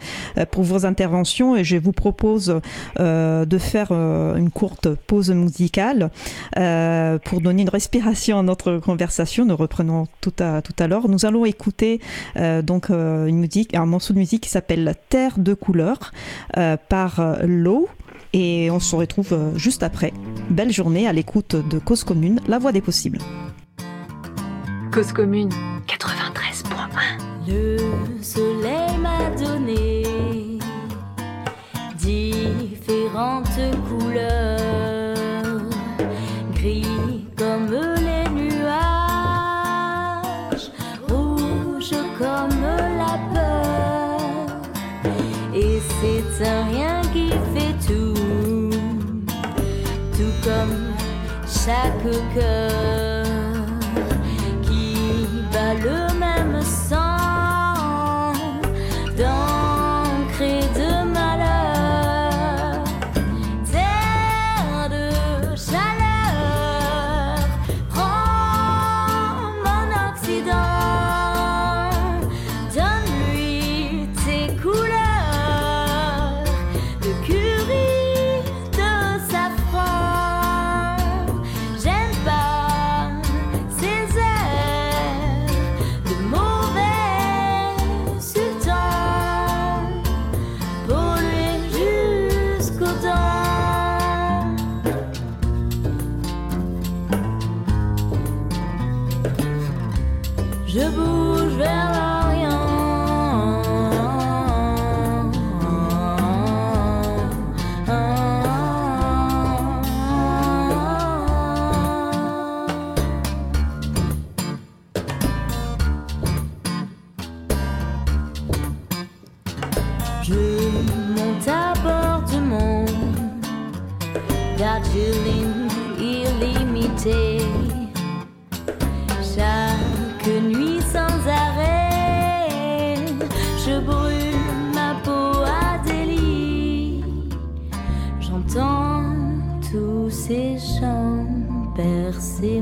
[0.52, 2.62] pour vos interventions et je vous propose
[3.00, 6.12] euh, de faire une courte pause musicale
[6.56, 9.46] pour donner une respiration à notre conversation.
[9.46, 11.10] Nous reprenons tout à tout à l'heure.
[11.10, 12.00] Nous allons écouter
[12.64, 16.12] donc une musique, un morceau de musique qui s'appelle Terre de couleur
[16.90, 17.88] par l'eau.
[18.34, 20.14] Et on se retrouve juste après.
[20.50, 23.20] Belle journée à l'écoute de Cause Commune, la voix des possibles.
[24.96, 25.50] Cause commune
[25.88, 27.78] 93.1 Le
[28.24, 30.04] soleil m'a donné
[31.98, 35.60] différentes couleurs,
[36.54, 38.72] gris comme les nuages,
[41.10, 42.62] rouge comme
[42.98, 44.22] la peur.
[45.54, 48.72] Et c'est un rien qui fait tout,
[50.14, 50.78] tout comme
[51.46, 52.95] chaque cœur.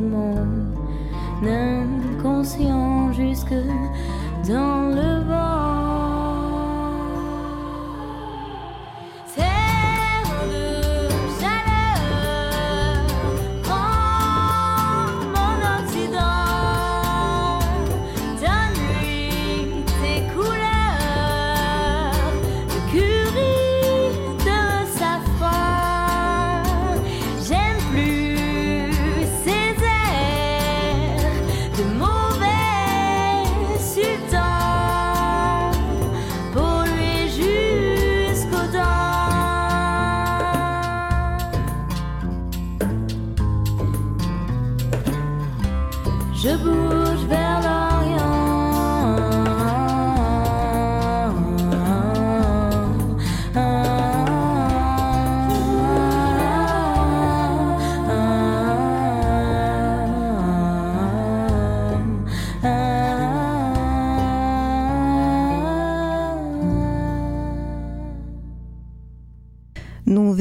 [0.04, 0.36] mon
[1.46, 3.54] inconscient jusque
[4.48, 5.53] dans le vent.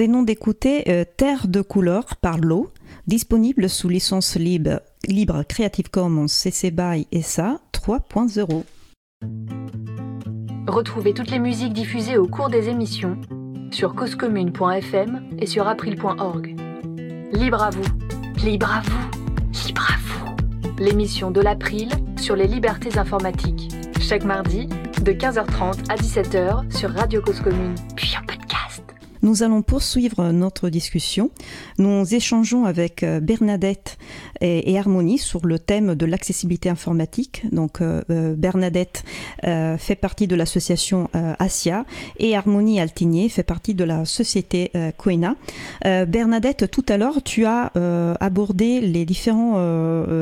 [0.03, 2.73] Venons d'écouter euh, Terre de couleur par l'eau,
[3.07, 8.65] disponible sous licence libre, libre Creative Commons CC BY SA 3.0.
[10.67, 13.17] Retrouvez toutes les musiques diffusées au cours des émissions
[13.71, 16.57] sur causecommune.fm et sur april.org.
[17.33, 19.11] Libre à vous, libre à vous,
[19.67, 20.83] libre à vous.
[20.83, 23.71] L'émission de l'April sur les libertés informatiques.
[24.01, 28.42] Chaque mardi de 15h30 à 17h sur Radio Cause Commune, puis en podcast.
[29.23, 31.31] Nous allons poursuivre notre discussion.
[31.79, 33.97] Nous échangeons avec euh, Bernadette
[34.41, 37.45] et, Harmonie sur le thème de l'accessibilité informatique.
[37.53, 39.05] Donc euh, euh, Bernadette
[39.43, 41.09] fait partie de l'association
[41.39, 41.85] ASIA
[42.19, 45.35] et Harmonie Altigné fait partie de la société Quena.
[45.85, 47.73] Bernadette, tout à l'heure, tu as
[48.21, 49.59] abordé les différentes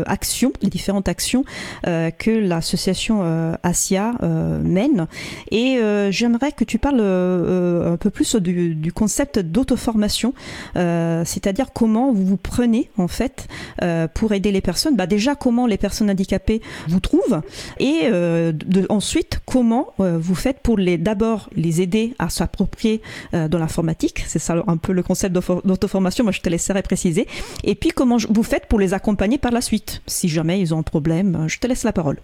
[0.06, 1.44] actions, les différentes actions
[1.84, 4.14] que l'association ASIA
[4.62, 5.06] mène
[5.50, 5.78] et
[6.10, 10.35] j'aimerais que tu parles un peu plus du concept d'auto-formation,
[10.76, 13.46] euh, c'est-à-dire comment vous vous prenez en fait
[13.83, 14.96] euh, pour aider les personnes.
[14.96, 17.40] Bah déjà comment les personnes handicapées vous trouvent
[17.79, 23.59] et euh, de, ensuite comment vous faites pour les d'abord les aider à s'approprier dans
[23.59, 24.22] l'informatique.
[24.26, 26.24] C'est ça un peu le concept d'auto-formation.
[26.24, 27.26] Moi je te laisserai préciser.
[27.64, 30.79] Et puis comment vous faites pour les accompagner par la suite si jamais ils ont
[30.79, 31.46] un problème.
[31.48, 32.18] Je te laisse la parole.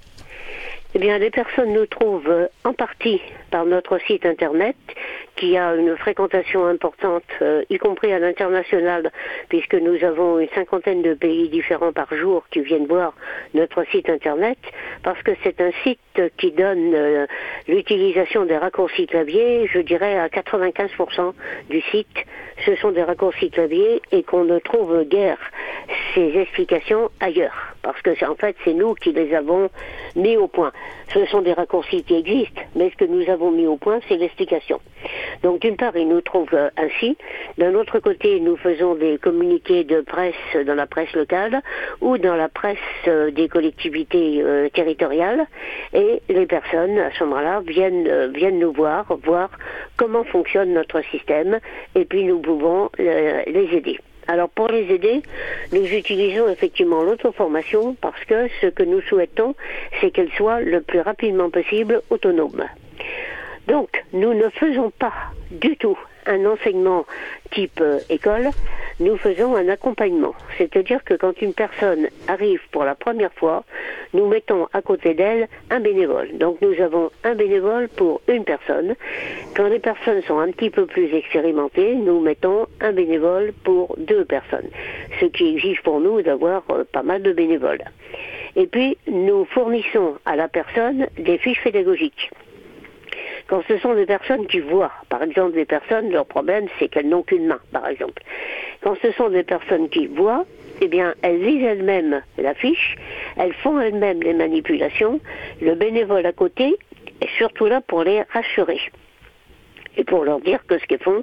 [0.95, 4.77] Eh bien, les personnes nous trouvent en partie par notre site internet,
[5.37, 9.13] qui a une fréquentation importante, euh, y compris à l'international,
[9.49, 13.15] puisque nous avons une cinquantaine de pays différents par jour qui viennent voir
[13.55, 14.59] notre site internet,
[15.03, 16.01] parce que c'est un site
[16.39, 17.27] qui donne euh,
[17.69, 21.33] l'utilisation des raccourcis clavier, je dirais à 95%
[21.69, 22.09] du site,
[22.65, 25.39] ce sont des raccourcis clavier et qu'on ne trouve guère
[26.15, 29.69] ces explications ailleurs, parce que en fait c'est nous qui les avons
[30.15, 30.73] mis au point.
[31.13, 34.17] Ce sont des raccourcis qui existent, mais ce que nous avons mis au point, c'est
[34.17, 34.81] l'explication.
[35.43, 37.17] Donc d'une part, ils nous trouvent euh, ainsi.
[37.59, 40.35] D'un autre côté, nous faisons des communiqués de presse
[40.67, 41.63] dans la presse locale
[42.01, 45.47] ou dans la presse euh, des collectivités euh, territoriales.
[45.93, 49.51] Et les personnes, à ce moment-là, viennent, nous voir, voir
[49.97, 51.59] comment fonctionne notre système,
[51.95, 53.99] et puis nous pouvons les aider.
[54.29, 55.23] Alors pour les aider,
[55.73, 59.55] nous utilisons effectivement l'auto-formation parce que ce que nous souhaitons,
[60.01, 62.65] c'est qu'elle soit le plus rapidement possible autonome.
[63.67, 65.13] Donc, nous ne faisons pas
[65.51, 67.07] du tout un enseignement
[67.53, 68.51] type euh, école,
[68.99, 70.35] nous faisons un accompagnement.
[70.59, 73.65] C'est-à-dire que quand une personne arrive pour la première fois,
[74.13, 76.37] nous mettons à côté d'elle un bénévole.
[76.39, 78.95] Donc nous avons un bénévole pour une personne.
[79.55, 84.25] Quand les personnes sont un petit peu plus expérimentées, nous mettons un bénévole pour deux
[84.25, 84.69] personnes.
[85.21, 87.85] Ce qui exige pour nous d'avoir euh, pas mal de bénévoles.
[88.57, 92.31] Et puis, nous fournissons à la personne des fiches pédagogiques.
[93.49, 97.09] Quand ce sont des personnes qui voient, par exemple des personnes, leur problème c'est qu'elles
[97.09, 98.23] n'ont qu'une main, par exemple.
[98.81, 100.45] Quand ce sont des personnes qui voient,
[100.81, 102.97] eh bien, elles lisent elles-mêmes la fiche,
[103.37, 105.21] elles font elles-mêmes les manipulations,
[105.61, 106.77] le bénévole à côté
[107.21, 108.81] est surtout là pour les rassurer
[109.97, 111.23] et pour leur dire que ce qu'ils font,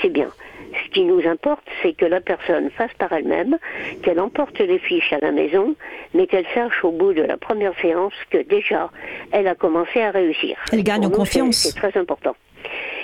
[0.00, 0.30] c'est bien.
[0.72, 3.58] Ce qui nous importe, c'est que la personne fasse par elle-même,
[4.02, 5.74] qu'elle emporte les fiches à la maison,
[6.14, 8.90] mais qu'elle sache au bout de la première séance que déjà,
[9.32, 10.56] elle a commencé à réussir.
[10.72, 11.56] Elle gagne en confiance.
[11.56, 12.36] C'est très important.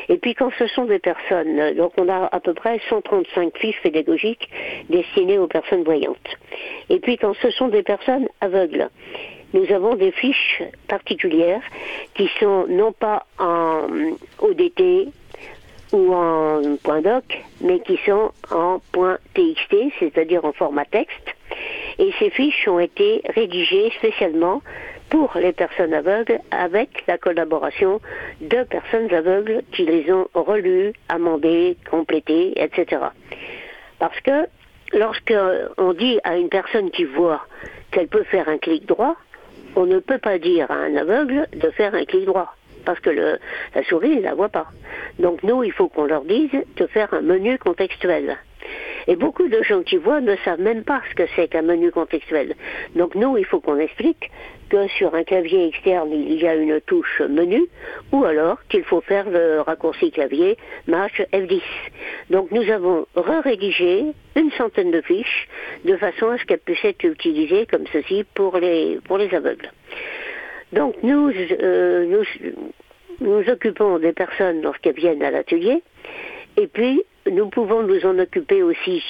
[0.09, 3.81] Et puis quand ce sont des personnes, donc on a à peu près 135 fiches
[3.83, 4.49] pédagogiques
[4.91, 6.17] destinées aux personnes voyantes.
[6.91, 8.89] Et puis quand ce sont des personnes aveugles,
[9.55, 11.63] nous avons des fiches particulières
[12.15, 13.87] qui sont non pas en
[14.41, 15.09] ODT
[15.93, 17.25] ou en point doc,
[17.61, 21.35] mais qui sont en point TXT, c'est-à-dire en format texte.
[21.99, 24.63] Et ces fiches ont été rédigées spécialement
[25.11, 28.01] pour les personnes aveugles avec la collaboration
[28.41, 33.03] de personnes aveugles qui les ont relues, amendées, complétées, etc.
[33.99, 34.47] Parce que
[34.95, 35.35] lorsque
[35.77, 37.47] on dit à une personne qui voit
[37.91, 39.17] qu'elle peut faire un clic droit,
[39.77, 43.11] on ne peut pas dire à un aveugle de faire un clic droit parce que
[43.11, 44.67] la souris ne la voit pas.
[45.19, 48.37] Donc nous, il faut qu'on leur dise de faire un menu contextuel.
[49.09, 51.91] Et beaucoup de gens qui voient ne savent même pas ce que c'est qu'un menu
[51.91, 52.55] contextuel.
[52.95, 54.31] Donc nous, il faut qu'on explique
[54.71, 57.63] que sur un clavier externe, il y a une touche menu,
[58.13, 61.61] ou alors qu'il faut faire le raccourci clavier MASH F10.
[62.31, 64.05] Donc nous avons re-rédigé
[64.37, 65.49] une centaine de fiches
[65.85, 69.71] de façon à ce qu'elles puissent être utilisées comme ceci pour les, pour les aveugles.
[70.73, 72.25] Donc nous, euh, nous,
[73.21, 75.83] nous occupons des personnes lorsqu'elles viennent à l'atelier,
[76.57, 79.03] et puis nous pouvons nous en occuper aussi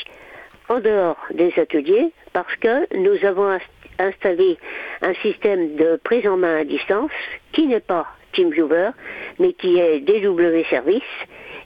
[0.68, 3.58] en dehors des ateliers parce que nous avons
[3.98, 4.58] installé
[5.02, 7.10] un système de prise en main à distance
[7.52, 8.90] qui n'est pas TeamViewer,
[9.38, 11.02] mais qui est DW Service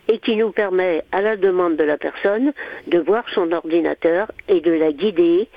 [0.09, 2.53] et qui nous permet, à la demande de la personne,
[2.87, 5.49] de voir son ordinateur et de la guider.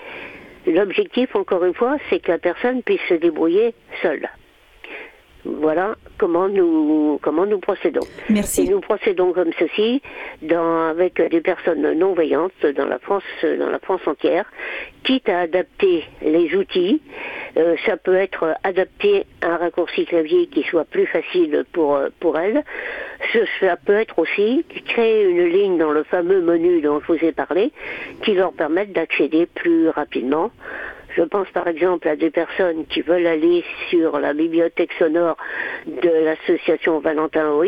[0.70, 4.30] L'objectif, encore une fois, c'est que la personne puisse se débrouiller seule.
[5.46, 8.06] Voilà comment nous comment nous procédons.
[8.30, 8.64] Merci.
[8.64, 10.02] Et nous procédons comme ceci
[10.42, 14.46] dans, avec des personnes non voyantes dans la France dans la France entière,
[15.04, 17.02] quitte à adapter les outils.
[17.58, 22.38] Euh, ça peut être adapté à un raccourci clavier qui soit plus facile pour pour
[22.38, 22.64] elles.
[23.60, 27.32] Ça peut être aussi créer une ligne dans le fameux menu dont je vous ai
[27.32, 27.72] parlé,
[28.24, 30.52] qui leur permette d'accéder plus rapidement
[31.20, 35.36] je pense par exemple à des personnes qui veulent aller sur la bibliothèque sonore
[35.86, 37.62] de l'association Valentin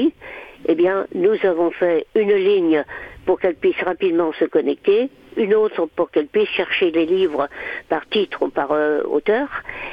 [0.69, 2.85] Eh bien, nous avons fait une ligne
[3.25, 7.47] pour qu'elles puissent rapidement se connecter une autre pour qu'elle puisse chercher les livres
[7.89, 9.47] par titre ou par euh, auteur.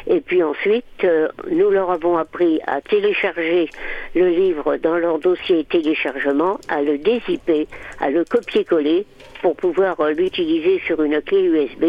[0.07, 3.71] Et puis ensuite, euh, nous leur avons appris à télécharger
[4.15, 7.69] le livre dans leur dossier téléchargement, à le dézipper,
[8.01, 9.07] à le copier-coller
[9.43, 11.85] pour pouvoir euh, l'utiliser sur une clé USB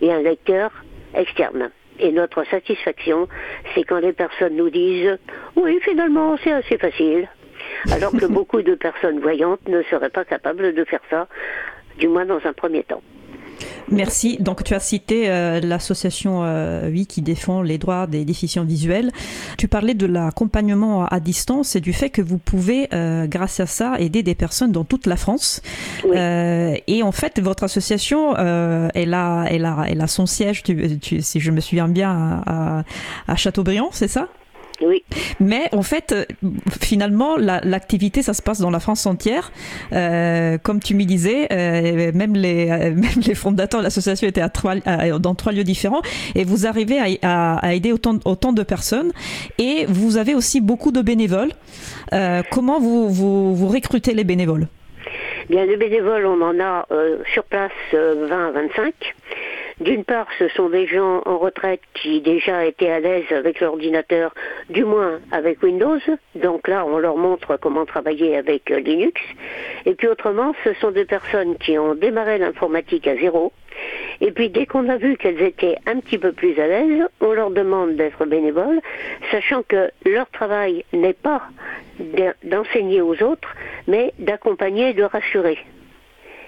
[0.00, 0.70] et un lecteur
[1.16, 1.70] externe.
[1.98, 3.26] Et notre satisfaction,
[3.74, 5.18] c'est quand les personnes nous disent
[5.56, 7.28] oui, finalement, c'est assez facile.
[7.90, 11.26] Alors que beaucoup de personnes voyantes ne seraient pas capables de faire ça,
[11.98, 13.02] du moins dans un premier temps.
[13.90, 14.36] Merci.
[14.40, 19.12] Donc tu as cité euh, l'association euh, oui qui défend les droits des déficients visuels.
[19.58, 23.66] Tu parlais de l'accompagnement à distance et du fait que vous pouvez, euh, grâce à
[23.66, 25.62] ça, aider des personnes dans toute la France.
[26.04, 26.16] Oui.
[26.86, 31.22] Et en fait, votre association, elle a, elle a, elle a son siège, tu, tu-
[31.22, 32.10] si je me souviens bien,
[32.46, 32.84] à, à-
[33.28, 34.28] à Châteaubriand, c'est ça?
[34.82, 35.04] Oui,
[35.40, 36.24] mais en fait, euh,
[36.80, 39.52] finalement, la- l'activité, ça se passe dans la France entière.
[39.92, 44.40] Euh, comme tu me disais, euh, même, les, euh, même les fondateurs de l'association étaient
[44.42, 46.02] à trois, à- dans trois lieux différents.
[46.34, 49.12] Et vous arrivez à, aider autant, autant de personnes.
[49.58, 51.52] Et vous avez aussi beaucoup de bénévoles.
[52.50, 54.68] Comment vous, vous, vous recrutez les bénévoles?
[55.48, 56.86] Bien, les bénévoles, on en a
[57.32, 58.92] sur place euh, 20 à 25.
[59.78, 64.32] D'une part, ce sont des gens en retraite qui déjà étaient à l'aise avec l'ordinateur,
[64.70, 65.98] du moins avec Windows.
[66.34, 69.20] Donc là, on leur montre comment travailler avec euh, Linux.
[69.84, 73.52] Et puis autrement, ce sont des personnes qui ont démarré l'informatique à zéro.
[74.22, 77.32] Et puis dès qu'on a vu qu'elles étaient un petit peu plus à l'aise, on
[77.34, 78.80] leur demande d'être bénévoles,
[79.30, 81.42] sachant que leur travail n'est pas
[82.00, 83.54] d'en- d'enseigner aux autres,
[83.86, 85.58] mais d'accompagner et de rassurer.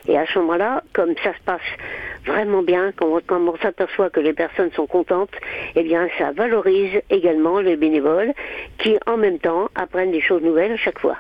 [0.09, 1.61] Et à ce moment-là, comme ça se passe
[2.27, 5.35] vraiment bien, quand on, s'aperçoit que les personnes sont contentes,
[5.77, 8.33] eh bien ça valorise également les bénévoles
[8.79, 11.17] qui en même temps apprennent des choses nouvelles à chaque fois.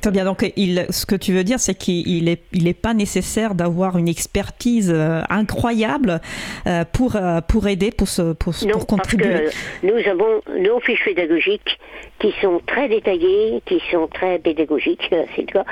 [0.00, 0.24] Très bien.
[0.24, 3.98] Donc, il, ce que tu veux dire, c'est qu'il n'est il est pas nécessaire d'avoir
[3.98, 6.20] une expertise euh, incroyable
[6.66, 9.48] euh, pour, euh, pour aider, pour, se, pour, Non, pour parce contribuer.
[9.82, 11.78] que nous avons nos fiches pédagogiques
[12.18, 15.64] qui sont très détaillées, qui sont très pédagogiques, c'est le cas,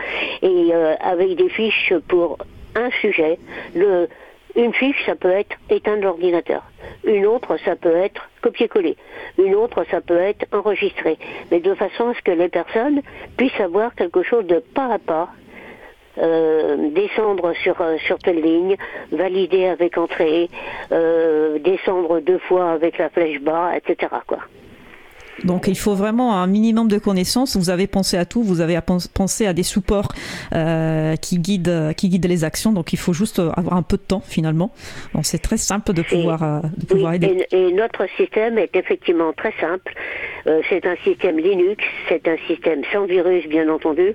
[0.43, 2.39] et avec des fiches pour
[2.75, 3.39] un sujet.
[3.75, 4.09] Le,
[4.57, 6.63] une fiche, ça peut être éteindre l'ordinateur.
[7.05, 8.97] Une autre, ça peut être copier-coller.
[9.39, 11.19] Une autre, ça peut être enregistrer.
[11.51, 13.03] Mais de façon à ce que les personnes
[13.37, 15.29] puissent avoir quelque chose de pas à pas
[16.19, 18.77] euh, descendre sur, euh, sur telle ligne,
[19.13, 20.49] valider avec entrée,
[20.91, 24.09] euh, descendre deux fois avec la flèche bas, etc.
[25.45, 27.57] Donc, il faut vraiment un minimum de connaissances.
[27.57, 28.43] Vous avez pensé à tout.
[28.43, 28.79] Vous avez
[29.15, 30.09] pensé à des supports
[30.55, 32.73] euh, qui guident, qui guident les actions.
[32.73, 34.71] Donc, il faut juste avoir un peu de temps finalement.
[35.15, 37.47] Donc, c'est très simple de pouvoir, euh, de pouvoir Oui, aider.
[37.51, 39.93] et, et notre système est effectivement très simple.
[40.47, 44.15] Euh, c'est un système Linux, c'est un système sans virus bien entendu,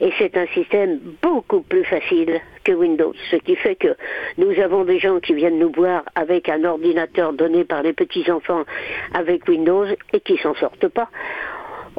[0.00, 3.14] et c'est un système beaucoup plus facile que Windows.
[3.30, 3.96] Ce qui fait que
[4.38, 8.64] nous avons des gens qui viennent nous voir avec un ordinateur donné par les petits-enfants
[9.14, 11.08] avec Windows et qui s'en sortent pas.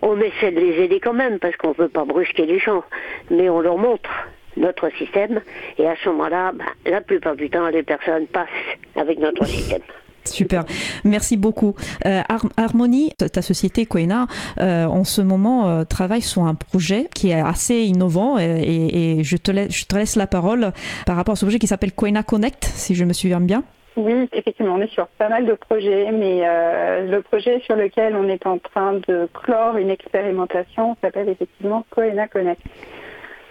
[0.01, 2.83] On essaie de les aider quand même parce qu'on ne veut pas brusquer les gens,
[3.29, 4.09] mais on leur montre
[4.57, 5.41] notre système
[5.77, 8.49] et à ce moment-là, ben, la plupart du temps, les personnes passent
[8.95, 9.81] avec notre système.
[10.25, 10.63] Super,
[11.03, 11.75] merci beaucoup.
[12.05, 14.27] Euh, Har- Harmonie, ta société Coena,
[14.59, 19.37] euh, en ce moment euh, travaille sur un projet qui est assez innovant et, je,
[19.37, 20.71] te laisse, la parole
[21.05, 23.63] par rapport à ce projet qui s'appelle Coena Connect, si je me souviens bien.
[23.95, 28.15] Oui, effectivement, on est sur pas mal de projets, mais euh, le projet sur lequel
[28.15, 32.61] on est en train de clore une expérimentation s'appelle effectivement Coena Connect.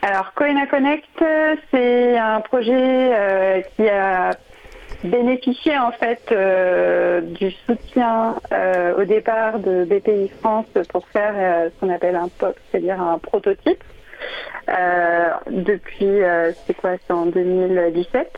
[0.02, 4.30] Alors, Coena Connect, euh, c'est un projet qui a
[5.04, 11.70] bénéficié en fait euh, du soutien euh, au départ de BPI France pour faire euh,
[11.70, 13.82] ce qu'on appelle un POC, c'est-à-dire un prototype.
[14.68, 18.30] Euh, depuis, euh, c'est quoi, c'est en 2017.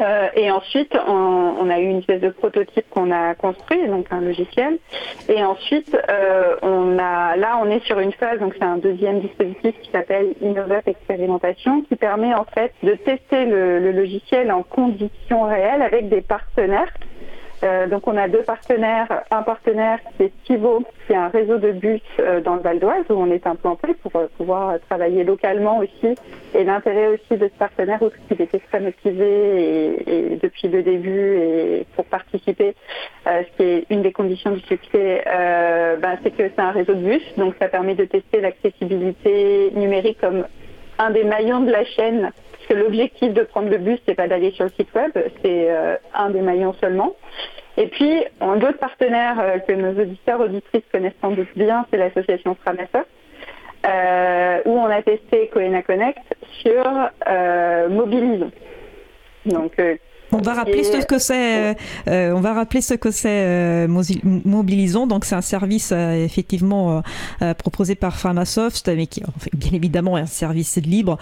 [0.00, 4.06] Euh, et ensuite, on, on a eu une espèce de prototype qu'on a construit, donc
[4.10, 4.78] un logiciel.
[5.28, 9.20] Et ensuite, euh, on a, là, on est sur une phase, donc c'est un deuxième
[9.20, 14.62] dispositif qui s'appelle InnovUp Expérimentation, qui permet en fait de tester le, le logiciel en
[14.62, 16.92] conditions réelles avec des partenaires.
[17.62, 21.58] Euh, donc on a deux partenaires, un partenaire qui est Tivo, qui est un réseau
[21.58, 25.24] de bus euh, dans le Val d'Oise où on est implanté pour euh, pouvoir travailler
[25.24, 26.14] localement aussi.
[26.54, 30.82] Et l'intérêt aussi de ce partenaire, outre qu'il était très motivé et, et depuis le
[30.82, 32.74] début et pour participer,
[33.26, 36.94] euh, ce qui est une des conditions du succès, ben, c'est que c'est un réseau
[36.94, 40.44] de bus, donc ça permet de tester l'accessibilité numérique comme
[40.98, 42.30] un des maillons de la chaîne
[42.74, 46.30] l'objectif de prendre le bus, c'est pas d'aller sur le site web, c'est euh, un
[46.30, 47.14] des maillons seulement.
[47.76, 52.56] Et puis, d'autres partenaires euh, que nos auditeurs, auditrices connaissent sans doute bien, c'est l'association
[52.60, 53.04] Stramassa,
[53.86, 56.22] euh, où on a testé Coena Connect
[56.62, 56.84] sur
[57.28, 58.50] euh, Mobilisons.
[59.44, 59.80] Donc,
[60.36, 61.70] on va rappeler ce que c'est.
[61.70, 61.74] Euh,
[62.08, 63.88] euh, on va rappeler ce que c'est euh,
[64.22, 65.06] Mobilisons.
[65.06, 67.02] Donc c'est un service effectivement
[67.58, 69.22] proposé par Framasoft, mais qui
[69.54, 71.18] bien évidemment est un service libre.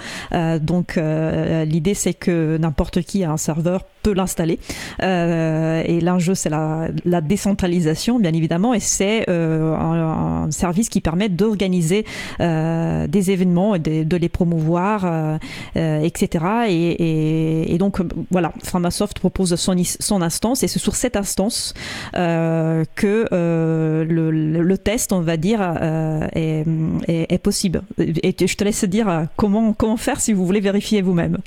[0.60, 4.58] donc l'idée c'est que n'importe qui a un serveur peut l'installer.
[5.00, 12.04] et l'enjeu c'est la, décentralisation bien évidemment, et c'est un, service qui permet d'organiser
[12.38, 15.38] des événements et de, les promouvoir,
[15.74, 16.44] etc.
[16.68, 18.00] Et, donc
[18.30, 21.74] voilà, Framasoft propose son, son instance et c'est sur cette instance
[22.16, 27.82] euh, que euh, le, test, on va dire, euh, est, possible.
[27.98, 31.38] Et je te laisse dire comment, comment faire si vous voulez vérifier vous-même.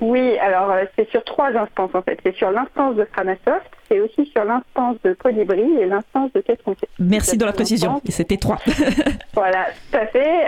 [0.00, 2.18] Oui, alors c'est sur trois instances en fait.
[2.24, 6.62] C'est sur l'instance de Framasoft, c'est aussi sur l'instance de Colibri et l'instance de Qu'est-ce
[6.62, 6.88] qu'on fait.
[6.98, 8.58] Merci de la précision, c'était trois.
[9.34, 10.46] voilà, tout à fait.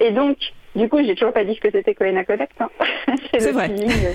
[0.00, 0.36] et donc,
[0.76, 2.52] du coup, j'ai toujours pas dit que c'était Coena Connect.
[2.60, 2.68] Hein.
[3.38, 3.70] c'est vrai.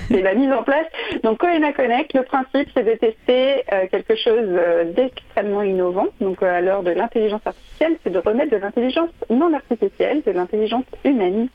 [0.08, 0.86] C'est la mise en place.
[1.22, 6.06] Donc Coena Connect, le principe, c'est de tester euh, quelque chose euh, d'extrêmement innovant.
[6.20, 10.32] Donc euh, à l'heure de l'intelligence artificielle, c'est de remettre de l'intelligence non artificielle, de
[10.32, 11.48] l'intelligence humaine,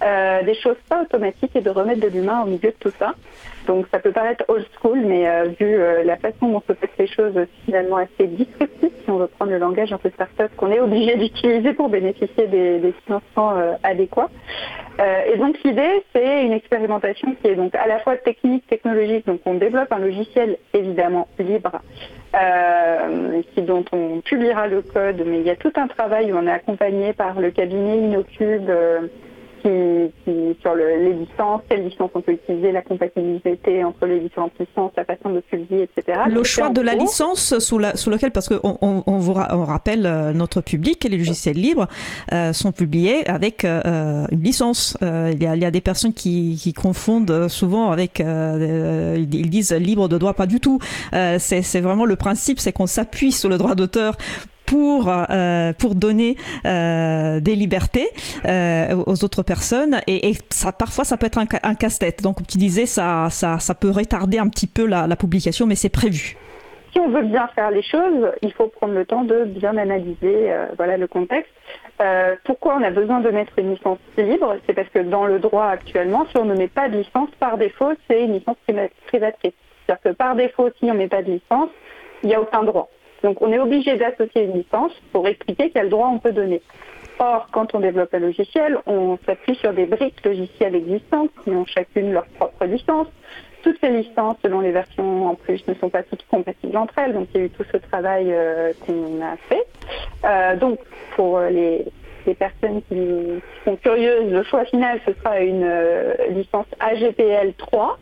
[0.00, 3.14] des choses pas automatiques et de remettre de l'humain au milieu de tout ça.
[3.68, 6.88] Donc ça peut paraître old school, mais euh, vu euh, la façon dont se passent
[6.98, 7.34] les choses,
[7.66, 11.16] finalement assez disruptif, si on veut prendre le langage un peu start-up, qu'on est obligé
[11.18, 14.30] d'utiliser pour bénéficier des, financements euh, adéquats.
[14.98, 19.26] et donc l'idée, c'est une expérimentation qui est donc à la fois technique, technologique.
[19.26, 21.82] Donc on développe un logiciel évidemment libre,
[23.54, 26.46] qui, dont on publiera le code, mais il y a tout un travail où on
[26.46, 28.70] est accompagné par le cabinet Inocube
[29.62, 34.92] qui, sur les licences, quelles licences on peut utiliser, la compatibilité entre les différentes licences,
[34.96, 36.20] la façon de publier, etc.
[36.28, 39.64] Le choix de la licence sous, la, sous lequel, parce qu'on on, on, vous on
[39.64, 41.88] rappelle euh, notre public, les logiciels libres
[42.32, 44.96] euh, sont publiés avec euh, une licence.
[45.00, 49.72] il, y a, il, y a, des personnes qui, qui confondent souvent avec, ils disent
[49.72, 50.78] libre de droit, pas du tout.
[51.12, 54.16] c'est vraiment le principe, c'est qu'on s'appuie sur le droit d'auteur
[54.68, 58.08] pour euh, pour donner euh, des libertés
[58.44, 62.46] euh, aux autres personnes et, et, ça parfois ça peut être un, casse-tête donc comme
[62.46, 65.88] tu disais ça ça ça peut retarder un petit peu la, la publication mais c'est
[65.88, 66.36] prévu
[66.92, 70.50] si on veut bien faire les choses, il faut prendre le temps de bien analyser
[70.50, 71.52] euh, voilà, le contexte.
[72.00, 74.56] Euh, pourquoi on a besoin de mettre une licence libre?
[74.66, 77.58] C'est parce que dans le droit actuellement, si on ne met pas de licence, par
[77.58, 78.56] défaut, c'est une licence
[79.06, 79.52] privatrice.
[79.86, 81.70] C'est-à-dire que par défaut, si on ne met pas de licence,
[82.22, 82.88] il n'y a aucun droit.
[83.22, 86.62] Donc on est obligé d'associer une licence pour expliquer quel droit on peut donner.
[87.20, 91.66] Or, quand on développe un logiciel, on s'appuie sur des briques logicielles existantes qui ont
[91.66, 93.08] chacune leur propre licence.
[93.62, 97.14] Toutes ces licences, selon les versions en plus, ne sont pas toutes compatibles entre elles.
[97.14, 99.66] Donc il y a eu tout ce travail euh, qu'on a fait.
[100.24, 100.78] Euh, donc
[101.16, 101.86] pour les,
[102.38, 107.98] personnes qui, sont curieuses, le choix final, ce sera une euh, licence AGPL 3.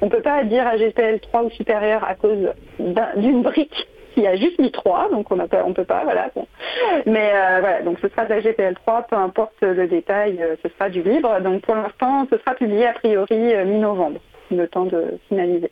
[0.00, 2.48] On ne peut pas dire AGPL 3 ou supérieur à cause
[2.78, 3.86] d'une brique
[4.18, 6.30] il y a juste mis 3, donc on ne peut pas, voilà.
[7.06, 10.68] Mais euh, voilà, donc ce sera de la GPL3, peu importe le détail, euh, ce
[10.70, 11.40] sera du libre.
[11.40, 15.70] Donc pour l'instant, ce sera publié a priori euh, mi-novembre, le temps de finaliser.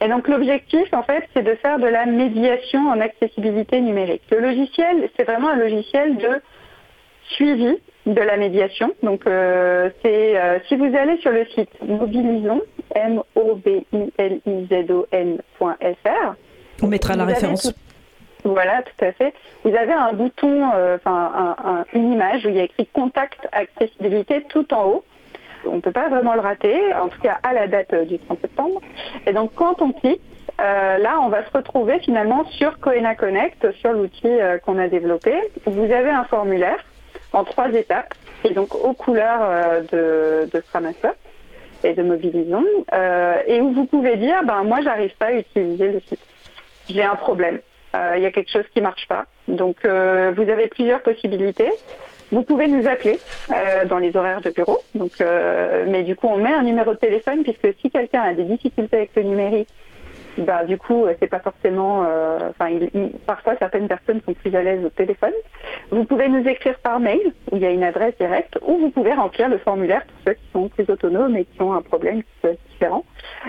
[0.00, 4.22] Et donc l'objectif, en fait, c'est de faire de la médiation en accessibilité numérique.
[4.30, 6.40] Le logiciel, c'est vraiment un logiciel de
[7.30, 7.76] suivi
[8.06, 8.94] de la médiation.
[9.02, 12.62] Donc c'est si vous allez sur le site mobilisons
[12.94, 16.36] m o b i l i z o n.fr
[16.82, 17.72] on mettra la référence.
[18.44, 19.34] Voilà, tout à fait.
[19.64, 24.44] Vous avez un bouton, euh, enfin une image où il y a écrit contact accessibilité
[24.48, 25.04] tout en haut.
[25.66, 28.18] On ne peut pas vraiment le rater, en tout cas à la date euh, du
[28.18, 28.80] 30 septembre.
[29.26, 30.20] Et donc quand on clique,
[30.60, 35.34] euh, là, on va se retrouver finalement sur Coena Connect, sur l'outil qu'on a développé.
[35.66, 36.84] Vous avez un formulaire
[37.32, 38.14] en trois étapes,
[38.44, 40.62] et donc aux couleurs de, de
[41.84, 42.64] et de Mobilisons,
[43.46, 46.18] et où vous pouvez dire, ben moi, j'arrive pas à utiliser le site
[46.88, 47.60] j'ai un problème.
[47.94, 49.26] Euh, il y a quelque chose qui ne marche pas.
[49.46, 51.70] Donc, euh, vous avez plusieurs possibilités.
[52.30, 53.18] Vous pouvez nous appeler
[53.50, 54.80] euh, dans les horaires de bureau.
[54.94, 55.12] Donc,
[55.86, 58.96] mais du coup, on met un numéro de téléphone puisque si quelqu'un a des difficultés
[58.96, 59.68] avec le numérique,
[60.36, 62.04] bah, du coup, c'est pas forcément.
[62.50, 62.70] Enfin,
[63.26, 65.32] parfois, certaines personnes sont plus à l'aise au téléphone.
[65.90, 68.90] Vous pouvez nous écrire par mail où il y a une adresse directe, ou vous
[68.90, 72.22] pouvez remplir le formulaire pour ceux qui sont plus autonomes et qui ont un problème
[72.70, 73.04] différent.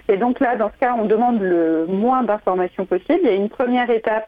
[0.07, 3.19] Et donc là, dans ce cas, on demande le moins d'informations possible.
[3.23, 4.27] Il y a une première étape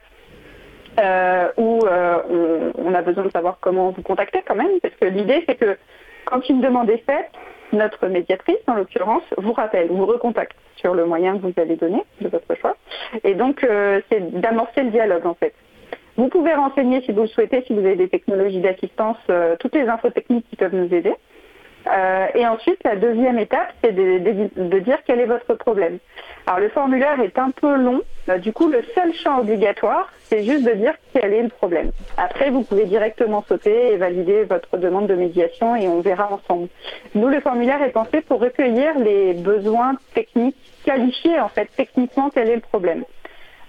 [0.99, 5.05] euh, où euh, on, a besoin de savoir comment vous contacter quand même, parce que
[5.05, 5.77] l'idée c'est que
[6.25, 7.31] quand une demande est faite,
[7.71, 12.03] notre médiatrice, en l'occurrence, vous rappelle, vous recontacte sur le moyen que vous allez donner
[12.19, 12.75] de votre choix.
[13.23, 15.53] Et donc, euh, c'est d'amorcer le dialogue en fait.
[16.21, 19.17] Vous pouvez renseigner si vous le souhaitez, si vous avez des technologies d'assistance,
[19.59, 21.15] toutes les infos techniques qui peuvent nous aider.
[21.87, 25.97] Euh, et ensuite, la deuxième étape, c'est de, dire quel est votre problème.
[26.45, 28.01] Alors le formulaire est un peu long.
[28.29, 31.89] Euh, du coup, le seul champ obligatoire, c'est juste de dire quel est le problème.
[32.17, 36.67] Après, vous pouvez directement sauter et valider votre demande de médiation et on verra ensemble.
[37.15, 42.47] Nous, le formulaire est pensé pour recueillir les besoins techniques, qualifier en fait techniquement quel
[42.49, 43.05] est le problème.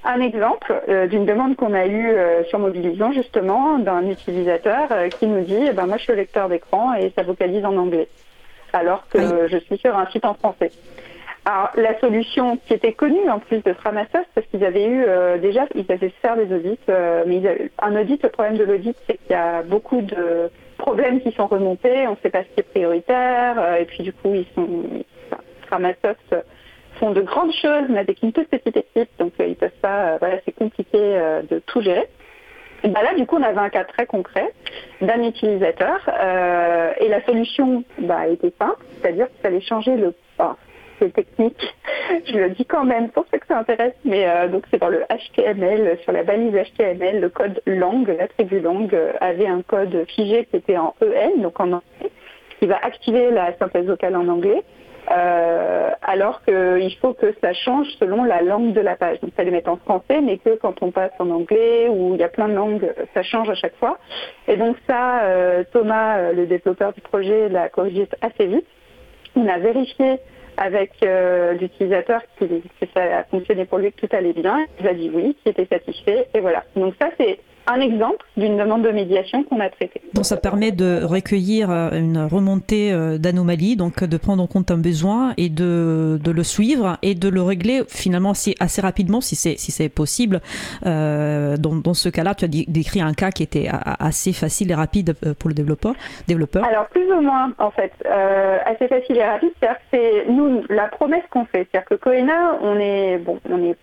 [0.04, 2.16] Un exemple euh, d'une demande qu'on a eue
[2.48, 4.88] sur Mobilisant, justement, d'un utilisateur
[5.18, 8.08] qui nous dit eh ben, Moi, je suis lecteur d'écran et ça vocalise en anglais,
[8.72, 10.72] alors que je suis sur un site en français.
[11.44, 15.38] Alors, la solution qui était connue en plus de Framasoft, parce qu'ils avaient eu euh,
[15.38, 18.64] déjà, ils avaient fait faire des audits, euh, mais ils un audit, le problème de
[18.64, 22.44] l'audit, c'est qu'il y a beaucoup de problèmes qui sont remontés, on ne sait pas
[22.44, 25.04] ce qui est prioritaire, euh, et puis du coup, ils sont,
[25.66, 26.36] Framasoft
[27.10, 30.54] de grandes choses, mais avec une toute petite équipe, donc ils peuvent pas, voilà, c'est
[30.54, 32.08] compliqué de tout gérer.
[32.84, 34.52] Ben là, du coup, on avait un cas très concret
[35.00, 36.00] d'un utilisateur,
[37.00, 40.12] et la solution bah, était simple, c'est-à-dire qu'il fallait changer le,
[41.10, 41.74] technique.
[42.26, 44.88] Je le dis quand même pour ceux que ça intéresse, mais euh, donc c'est dans
[44.88, 50.04] le HTML, sur la balise HTML, le code langue, l'attribut langue euh, avait un code
[50.08, 52.10] figé qui était en EN, donc en anglais,
[52.58, 54.62] qui va activer la synthèse vocale en anglais.
[55.10, 59.20] Euh, alors qu'il faut que ça change selon la langue de la page.
[59.20, 62.20] Donc ça les met en français, mais que quand on passe en anglais ou il
[62.20, 63.98] y a plein de langues, ça change à chaque fois.
[64.46, 65.22] Et donc ça,
[65.72, 68.66] Thomas, le développeur du projet, l'a corrigé assez vite.
[69.34, 70.20] On a vérifié
[70.56, 74.66] avec euh, l'utilisateur qui, que ça a fonctionné pour lui, que tout allait bien.
[74.80, 76.64] Il a dit oui, qui était satisfait, et voilà.
[76.76, 80.00] Donc ça, c'est un exemple d'une demande de médiation qu'on a traitée.
[80.14, 84.70] Donc ça permet de recueillir euh, une remontée euh, d'anomalies, donc de prendre en compte
[84.70, 89.20] un besoin et de, de, le suivre et de le régler finalement assez, assez rapidement
[89.20, 90.40] si c'est si c'est possible.
[90.86, 94.74] Euh, dans, dans, ce cas-là, tu as décrit un cas qui était assez facile et
[94.74, 95.94] rapide pour le développeur.
[96.26, 96.64] développeur.
[96.64, 100.64] Alors plus ou moins en fait, euh, assez facile et rapide, c'est-à-dire que c'est nous
[100.68, 103.76] la promesse qu'on fait, c'est-à-dire que Coena, on est bon, on est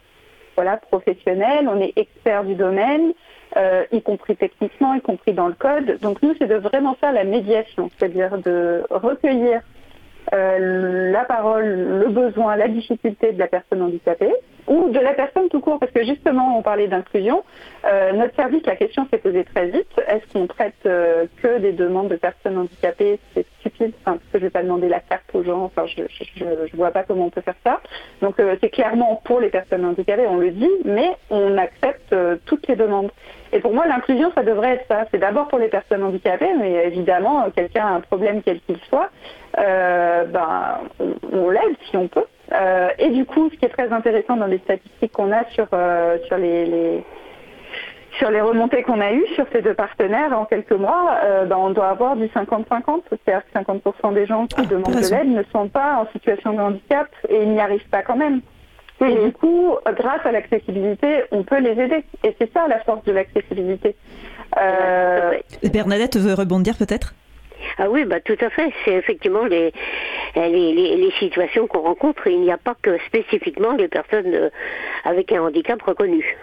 [0.56, 3.14] voilà professionnel, on est expert du domaine.
[3.58, 5.98] Euh, y compris techniquement, y compris dans le code.
[6.02, 9.62] Donc nous, c'est de vraiment faire la médiation, c'est-à-dire de recueillir
[10.34, 14.34] euh, la parole, le besoin, la difficulté de la personne handicapée
[14.70, 17.44] ou de la personne tout court, parce que justement, on parlait d'inclusion.
[17.86, 19.90] Euh, notre service, la question s'est posée très vite.
[20.08, 23.20] Est-ce qu'on traite euh, que des demandes de personnes handicapées?
[23.34, 25.64] C'est stupide, parce que je vais pas demander la carte aux gens.
[25.64, 26.04] Enfin, je,
[26.36, 27.82] je, vois pas comment on peut faire ça.
[28.22, 32.16] Donc, c'est clairement pour les personnes handicapées, on le dit, mais on accepte
[32.46, 33.10] toutes les demandes.
[33.52, 35.06] Et pour moi, l'inclusion, ça devrait être ça.
[35.12, 39.10] C'est d'abord pour les personnes handicapées, mais évidemment, quelqu'un a un problème quel qu'il soit,
[39.58, 40.80] euh, ben,
[41.32, 42.26] on, l'aide si on peut.
[42.52, 45.68] Euh, et du coup, ce qui est très intéressant dans les statistiques qu'on a sur,
[45.74, 47.04] euh, sur les,
[48.18, 51.70] sur les remontées qu'on a eues sur ces deux partenaires en quelques mois, ben, on
[51.70, 55.44] doit avoir du 50-50, c'est-à-dire que 50% des gens qui ah, demandent de l'aide ne
[55.52, 58.42] sont pas en situation de handicap et ils n'y arrivent pas quand même.
[59.02, 62.04] Et du coup, grâce à l'accessibilité, on peut les aider.
[62.26, 63.96] Et c'est ça la force de l'accessibilité.
[65.72, 67.14] Bernadette veut rebondir peut-être?
[67.78, 68.72] Ah oui, bah tout à fait.
[68.84, 69.72] C'est effectivement les,
[70.36, 72.28] les, les, situations qu'on rencontre.
[72.28, 74.50] Il n'y a pas que spécifiquement les personnes euh,
[75.04, 76.38] avec un handicap reconnu.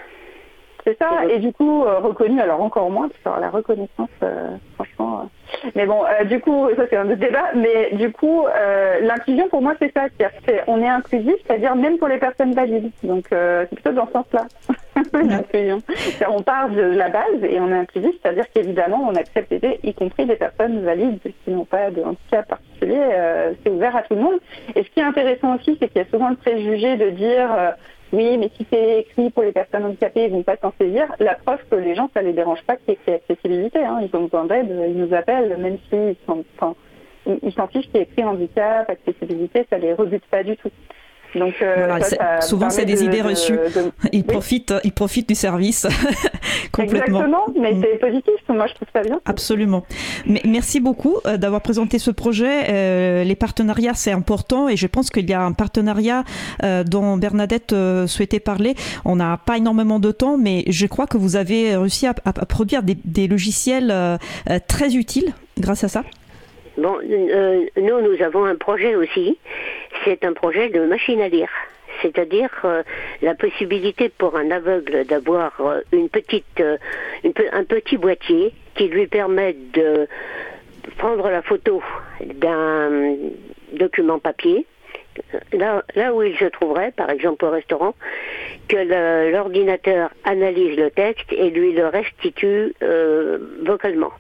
[0.86, 4.56] C'est ça, et du coup, euh, reconnu, alors encore moins, parce que la reconnaissance, euh,
[4.76, 5.28] franchement.
[5.74, 8.46] mais bon, du coup, ça c'est un autre débat, mais du coup,
[9.02, 10.06] l'inclusion pour moi c'est ça,
[10.46, 12.90] c'est on est inclusif, c'est-à-dire même pour les personnes valides.
[13.02, 14.46] Donc c'est plutôt dans ce sens-là.
[15.12, 15.82] l'inclusion.
[16.28, 19.94] On part de la base et on est inclusif, c'est-à-dire qu'évidemment, on accepte d'aider, y
[19.94, 22.98] compris des personnes valides qui n'ont pas de handicap particulier.
[22.98, 24.38] Euh, c'est ouvert à tout le monde.
[24.74, 27.48] Et ce qui est intéressant aussi, c'est qu'il y a souvent le préjugé de dire
[27.52, 27.70] euh,
[28.12, 31.06] oui, mais si c'est écrit pour les personnes handicapées, ils vont pas s'en saisir.
[31.18, 33.84] La preuve que les gens, ça les dérange pas qu'il y ait accessibilité.
[33.84, 34.00] Hein.
[34.02, 36.16] Ils ont besoin d'aide, ils nous appellent, même s'ils
[37.42, 40.70] ils s'en fichent qu'il y ait écrit handicap, accessibilité, ça les rebute pas du tout.
[41.34, 42.00] Donc, euh,
[42.40, 43.58] souvent, c'est des idées reçues.
[44.12, 45.86] ils, profitent, ils profitent du service
[46.72, 47.20] complètement.
[47.20, 47.82] Exactement, mais mm.
[47.82, 48.34] c'est positif.
[48.48, 49.20] Moi, je trouve ça bien.
[49.24, 49.84] Absolument.
[50.26, 52.64] Mais merci beaucoup euh, d'avoir présenté ce projet.
[52.68, 56.24] Euh, les partenariats, c'est important et je pense qu'il y a un partenariat
[56.86, 57.74] dont Bernadette
[58.06, 58.74] souhaitait parler.
[59.04, 62.82] On n'a pas énormément de temps, mais je crois que vous avez réussi à, produire
[62.82, 64.18] des logiciels
[64.68, 66.02] très utiles grâce à ça.
[66.78, 69.38] Bon, euh, nous, nous avons un projet aussi.
[70.04, 71.48] C'est un projet de machine à lire.
[72.02, 72.82] C'est-à-dire euh,
[73.22, 79.56] la possibilité pour un aveugle d'avoir euh, une petite, un petit boîtier qui lui permet
[79.72, 80.06] de
[80.98, 81.82] prendre la photo
[82.20, 83.14] d'un
[83.72, 84.66] document papier,
[85.54, 87.94] là, là où il se trouverait, par exemple au restaurant,
[88.68, 92.74] que l'ordinateur analyse le texte et lui le restitue
[93.64, 94.12] vocalement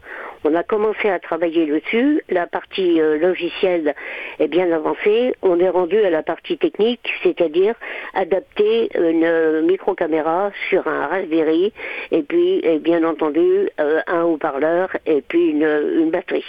[0.48, 2.22] On a commencé à travailler dessus.
[2.28, 3.96] La partie euh, logicielle
[4.38, 5.34] est bien avancée.
[5.42, 7.74] On est rendu à la partie technique, c'est-à-dire
[8.14, 11.72] adapter une micro-caméra sur un Raspberry
[12.12, 16.44] et puis, bien entendu, euh, un haut-parleur et puis une, batterie.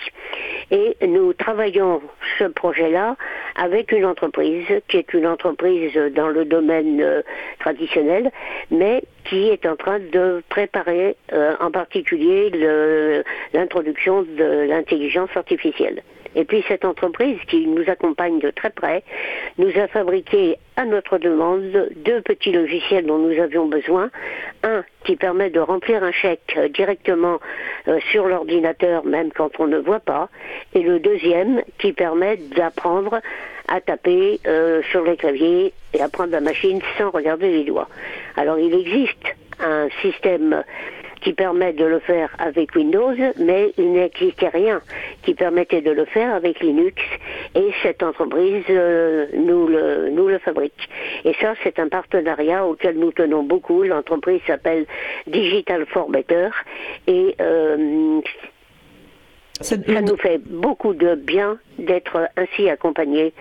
[0.70, 2.02] Et nous travaillons
[2.38, 3.16] ce projet-là
[3.56, 7.22] avec une entreprise qui est une entreprise dans le domaine euh,
[7.60, 8.32] traditionnel,
[8.70, 12.50] mais qui est en train de préparer euh, en particulier
[13.54, 16.02] l'introduction de l'intelligence artificielle.
[16.36, 19.04] Et puis cette entreprise qui nous accompagne de très près
[19.58, 24.10] nous a fabriqué à notre demande deux petits logiciels dont nous avions besoin.
[24.64, 27.40] Un qui permet de remplir un chèque euh, directement
[27.88, 30.30] euh, sur l'ordinateur même quand on ne voit pas.
[30.74, 33.22] Et le deuxième qui permet d'apprendre
[33.68, 37.88] à taper euh, sur les claviers et à prendre la machine sans regarder les doigts.
[38.36, 40.64] Alors il existe un système
[41.22, 44.82] qui permet de le faire avec Windows, mais il n'existait rien
[45.24, 47.02] qui permettait de le faire avec Linux,
[47.56, 50.90] et cette entreprise euh, nous, le, nous le fabrique.
[51.26, 53.84] Et ça, c'est un partenariat auquel nous tenons beaucoup.
[53.84, 54.86] L'entreprise s'appelle
[55.28, 56.50] Digital for Better,
[57.08, 58.22] et euh,
[59.62, 63.34] ça nous fait beaucoup de bien d'être ainsi accompagnés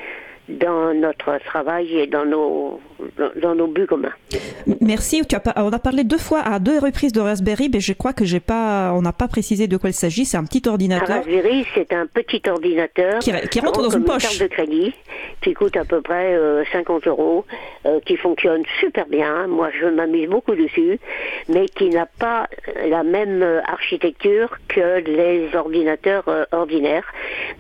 [0.49, 2.81] dans notre travail et dans nos,
[3.43, 4.13] dans nos buts communs.
[4.81, 5.23] Merci.
[5.27, 8.13] Tu as, on a parlé deux fois à deux reprises de Raspberry, mais je crois
[8.13, 10.25] que j'ai pas, on n'a pas précisé de quoi il s'agit.
[10.25, 11.11] C'est un petit ordinateur.
[11.11, 14.23] Un Raspberry, c'est un petit ordinateur qui, qui rentre dans une poche.
[14.23, 14.95] carte de crédit
[15.43, 16.37] qui coûte à peu près
[16.73, 17.45] 50 euh, euros,
[17.87, 19.47] euh, qui fonctionne super bien.
[19.47, 20.99] Moi, je m'amuse beaucoup dessus,
[21.49, 22.49] mais qui n'a pas
[22.89, 27.07] la même architecture que les ordinateurs euh, ordinaires.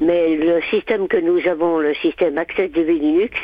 [0.00, 3.36] Mais le système que nous avons, le système Access de Linux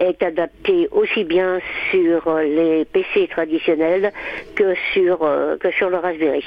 [0.00, 4.12] est adapté aussi bien sur les PC traditionnels
[4.56, 6.44] que sur, euh, que sur le Raspberry.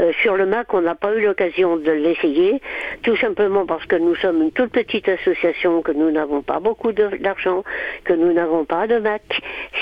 [0.00, 2.60] Euh, sur le Mac, on n'a pas eu l'occasion de l'essayer,
[3.02, 6.92] tout simplement parce que nous sommes une toute petite association, que nous n'avons pas beaucoup
[6.92, 7.64] d'argent,
[8.04, 9.22] que nous n'avons pas de Mac.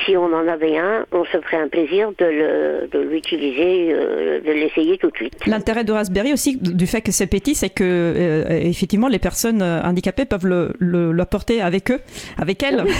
[0.05, 4.99] Si on en avait un, on se ferait un plaisir de l'utiliser, euh, de l'essayer
[4.99, 5.35] tout de suite.
[5.47, 9.63] L'intérêt de Raspberry aussi, du fait que c'est petit, c'est que euh, effectivement les personnes
[9.63, 12.01] handicapées peuvent le, porter avec eux,
[12.39, 12.85] avec elles.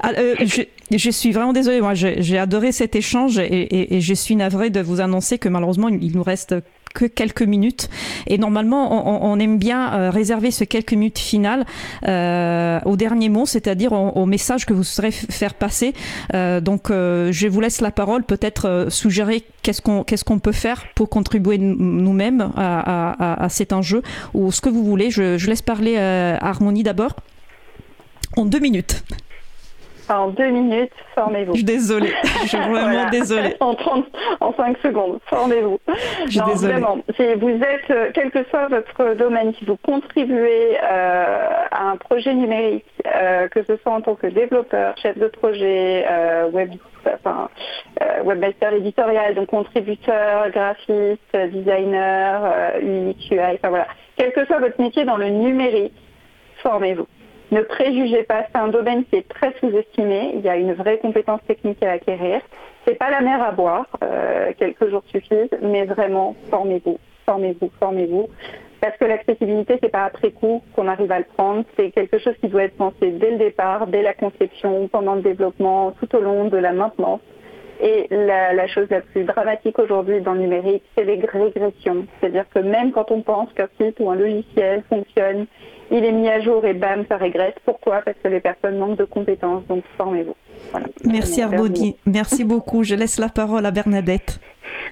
[0.00, 4.70] Ah, je, suis vraiment désolée, moi j'ai adoré cet échange et, et je suis navrée
[4.70, 6.54] de vous annoncer que malheureusement il nous reste
[6.94, 7.88] que quelques minutes.
[8.26, 11.64] Et normalement, on, aime bien euh, réserver ce quelques minutes finales
[12.06, 15.94] euh, au dernier mot, c'est-à-dire au, message que vous souhaiterez faire passer.
[16.34, 21.58] Euh, donc, je vous laisse la parole, peut-être suggérer qu'est-ce qu'on peut faire pour contribuer
[21.58, 24.02] nous-mêmes à, cet enjeu
[24.34, 25.10] ou ce que vous voulez.
[25.10, 27.14] Je, je laisse parler Harmonie d'abord.
[28.36, 29.02] En deux minutes.
[30.10, 31.52] En deux minutes, formez-vous.
[31.52, 32.12] Je suis désolée.
[32.42, 33.56] Je suis vraiment désolée.
[33.60, 34.06] En, 30,
[34.40, 35.78] en 5 secondes, formez-vous.
[36.26, 36.72] Je suis désolée.
[36.72, 41.36] Vraiment, si vous êtes, euh, quel que soit votre domaine, si vous contribuez euh,
[41.70, 46.06] à un projet numérique, euh, que ce soit en tant que développeur, chef de projet,
[46.52, 46.70] web,
[47.06, 47.48] enfin,
[48.24, 53.86] webmaster éditorial, donc contributeur, graphiste, designer, UI, QI, enfin voilà.
[54.16, 55.94] Quel que soit votre métier dans le numérique,
[56.62, 57.06] formez-vous.
[57.50, 60.32] Ne préjugez pas, c'est un domaine qui est très sous-estimé.
[60.34, 62.42] Il y a une vraie compétence technique à acquérir.
[62.86, 68.28] C'est pas la mer à boire, euh, quelques jours suffisent, mais vraiment formez-vous, formez-vous, formez-vous.
[68.80, 71.64] Parce que l'accessibilité, c'est pas après coup qu'on arrive à le prendre.
[71.76, 75.22] C'est quelque chose qui doit être pensé dès le départ, dès la conception, pendant le
[75.22, 77.20] développement, tout au long de la maintenance.
[77.80, 82.06] Et la, la, chose la plus dramatique aujourd'hui dans le numérique, c'est les régressions.
[82.20, 85.46] C'est-à-dire que même quand on pense qu'un site ou un logiciel fonctionne,
[85.90, 87.54] il est mis à jour et bam, ça régresse.
[87.64, 88.02] Pourquoi?
[88.02, 89.66] Parce que les personnes manquent de compétences.
[89.66, 90.34] Donc formez-vous.
[91.04, 91.96] Merci Arbodi.
[92.06, 92.84] Merci beaucoup.
[92.84, 94.40] Je laisse la parole à Bernadette.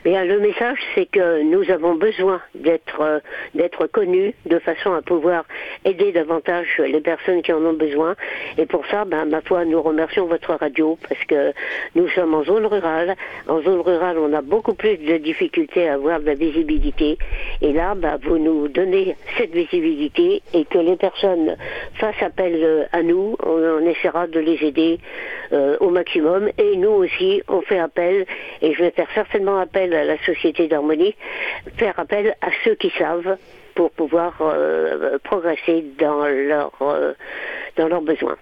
[0.04, 3.18] Bien, le message, c'est que nous avons besoin d'être euh,
[3.54, 5.44] d'être connus de façon à pouvoir
[5.84, 8.14] aider davantage les personnes qui en ont besoin.
[8.58, 11.52] Et pour ça, ben, ma foi, nous remercions votre radio parce que
[11.94, 13.16] nous sommes en zone rurale.
[13.48, 17.18] En zone rurale, on a beaucoup plus de difficultés à avoir de la visibilité.
[17.60, 21.56] Et là, ben, vous nous donnez cette visibilité et que les personnes
[21.94, 23.36] fassent appel euh, à nous.
[23.44, 24.98] On, essaiera de les aider
[25.56, 26.50] euh, au maximum.
[26.58, 28.26] Et nous aussi, on fait appel.
[28.60, 31.14] Et je vais faire certainement appel à la Société d'harmonie,
[31.76, 33.36] faire appel à ceux qui savent
[33.74, 37.14] pour pouvoir euh, progresser dans, leur, euh,
[37.76, 38.36] dans leurs besoins.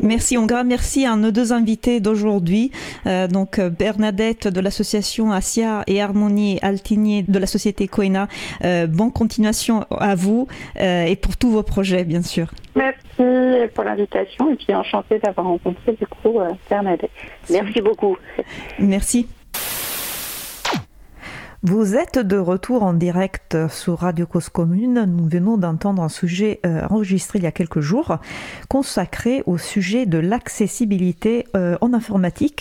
[0.00, 2.70] Merci, on grand merci à nos deux invités d'aujourd'hui,
[3.06, 8.28] euh, donc Bernadette de l'association Asia et Harmonie Altigné de la société Coena.
[8.62, 10.46] bonne continuation à vous
[10.78, 12.50] et pour tous vos projets, bien sûr.
[12.74, 16.38] Merci pour l'invitation et puis enchantée d'avoir rencontré du coup
[16.68, 17.10] Bernadette.
[17.50, 18.16] Merci beaucoup.
[18.78, 19.26] Merci.
[21.62, 25.04] Vous êtes de retour en direct sur Radio Cause Commune.
[25.04, 28.16] Nous venons d'entendre un sujet euh, enregistré il y a quelques jours
[28.70, 32.56] consacré au sujet de l'accessibilité euh, en informatique.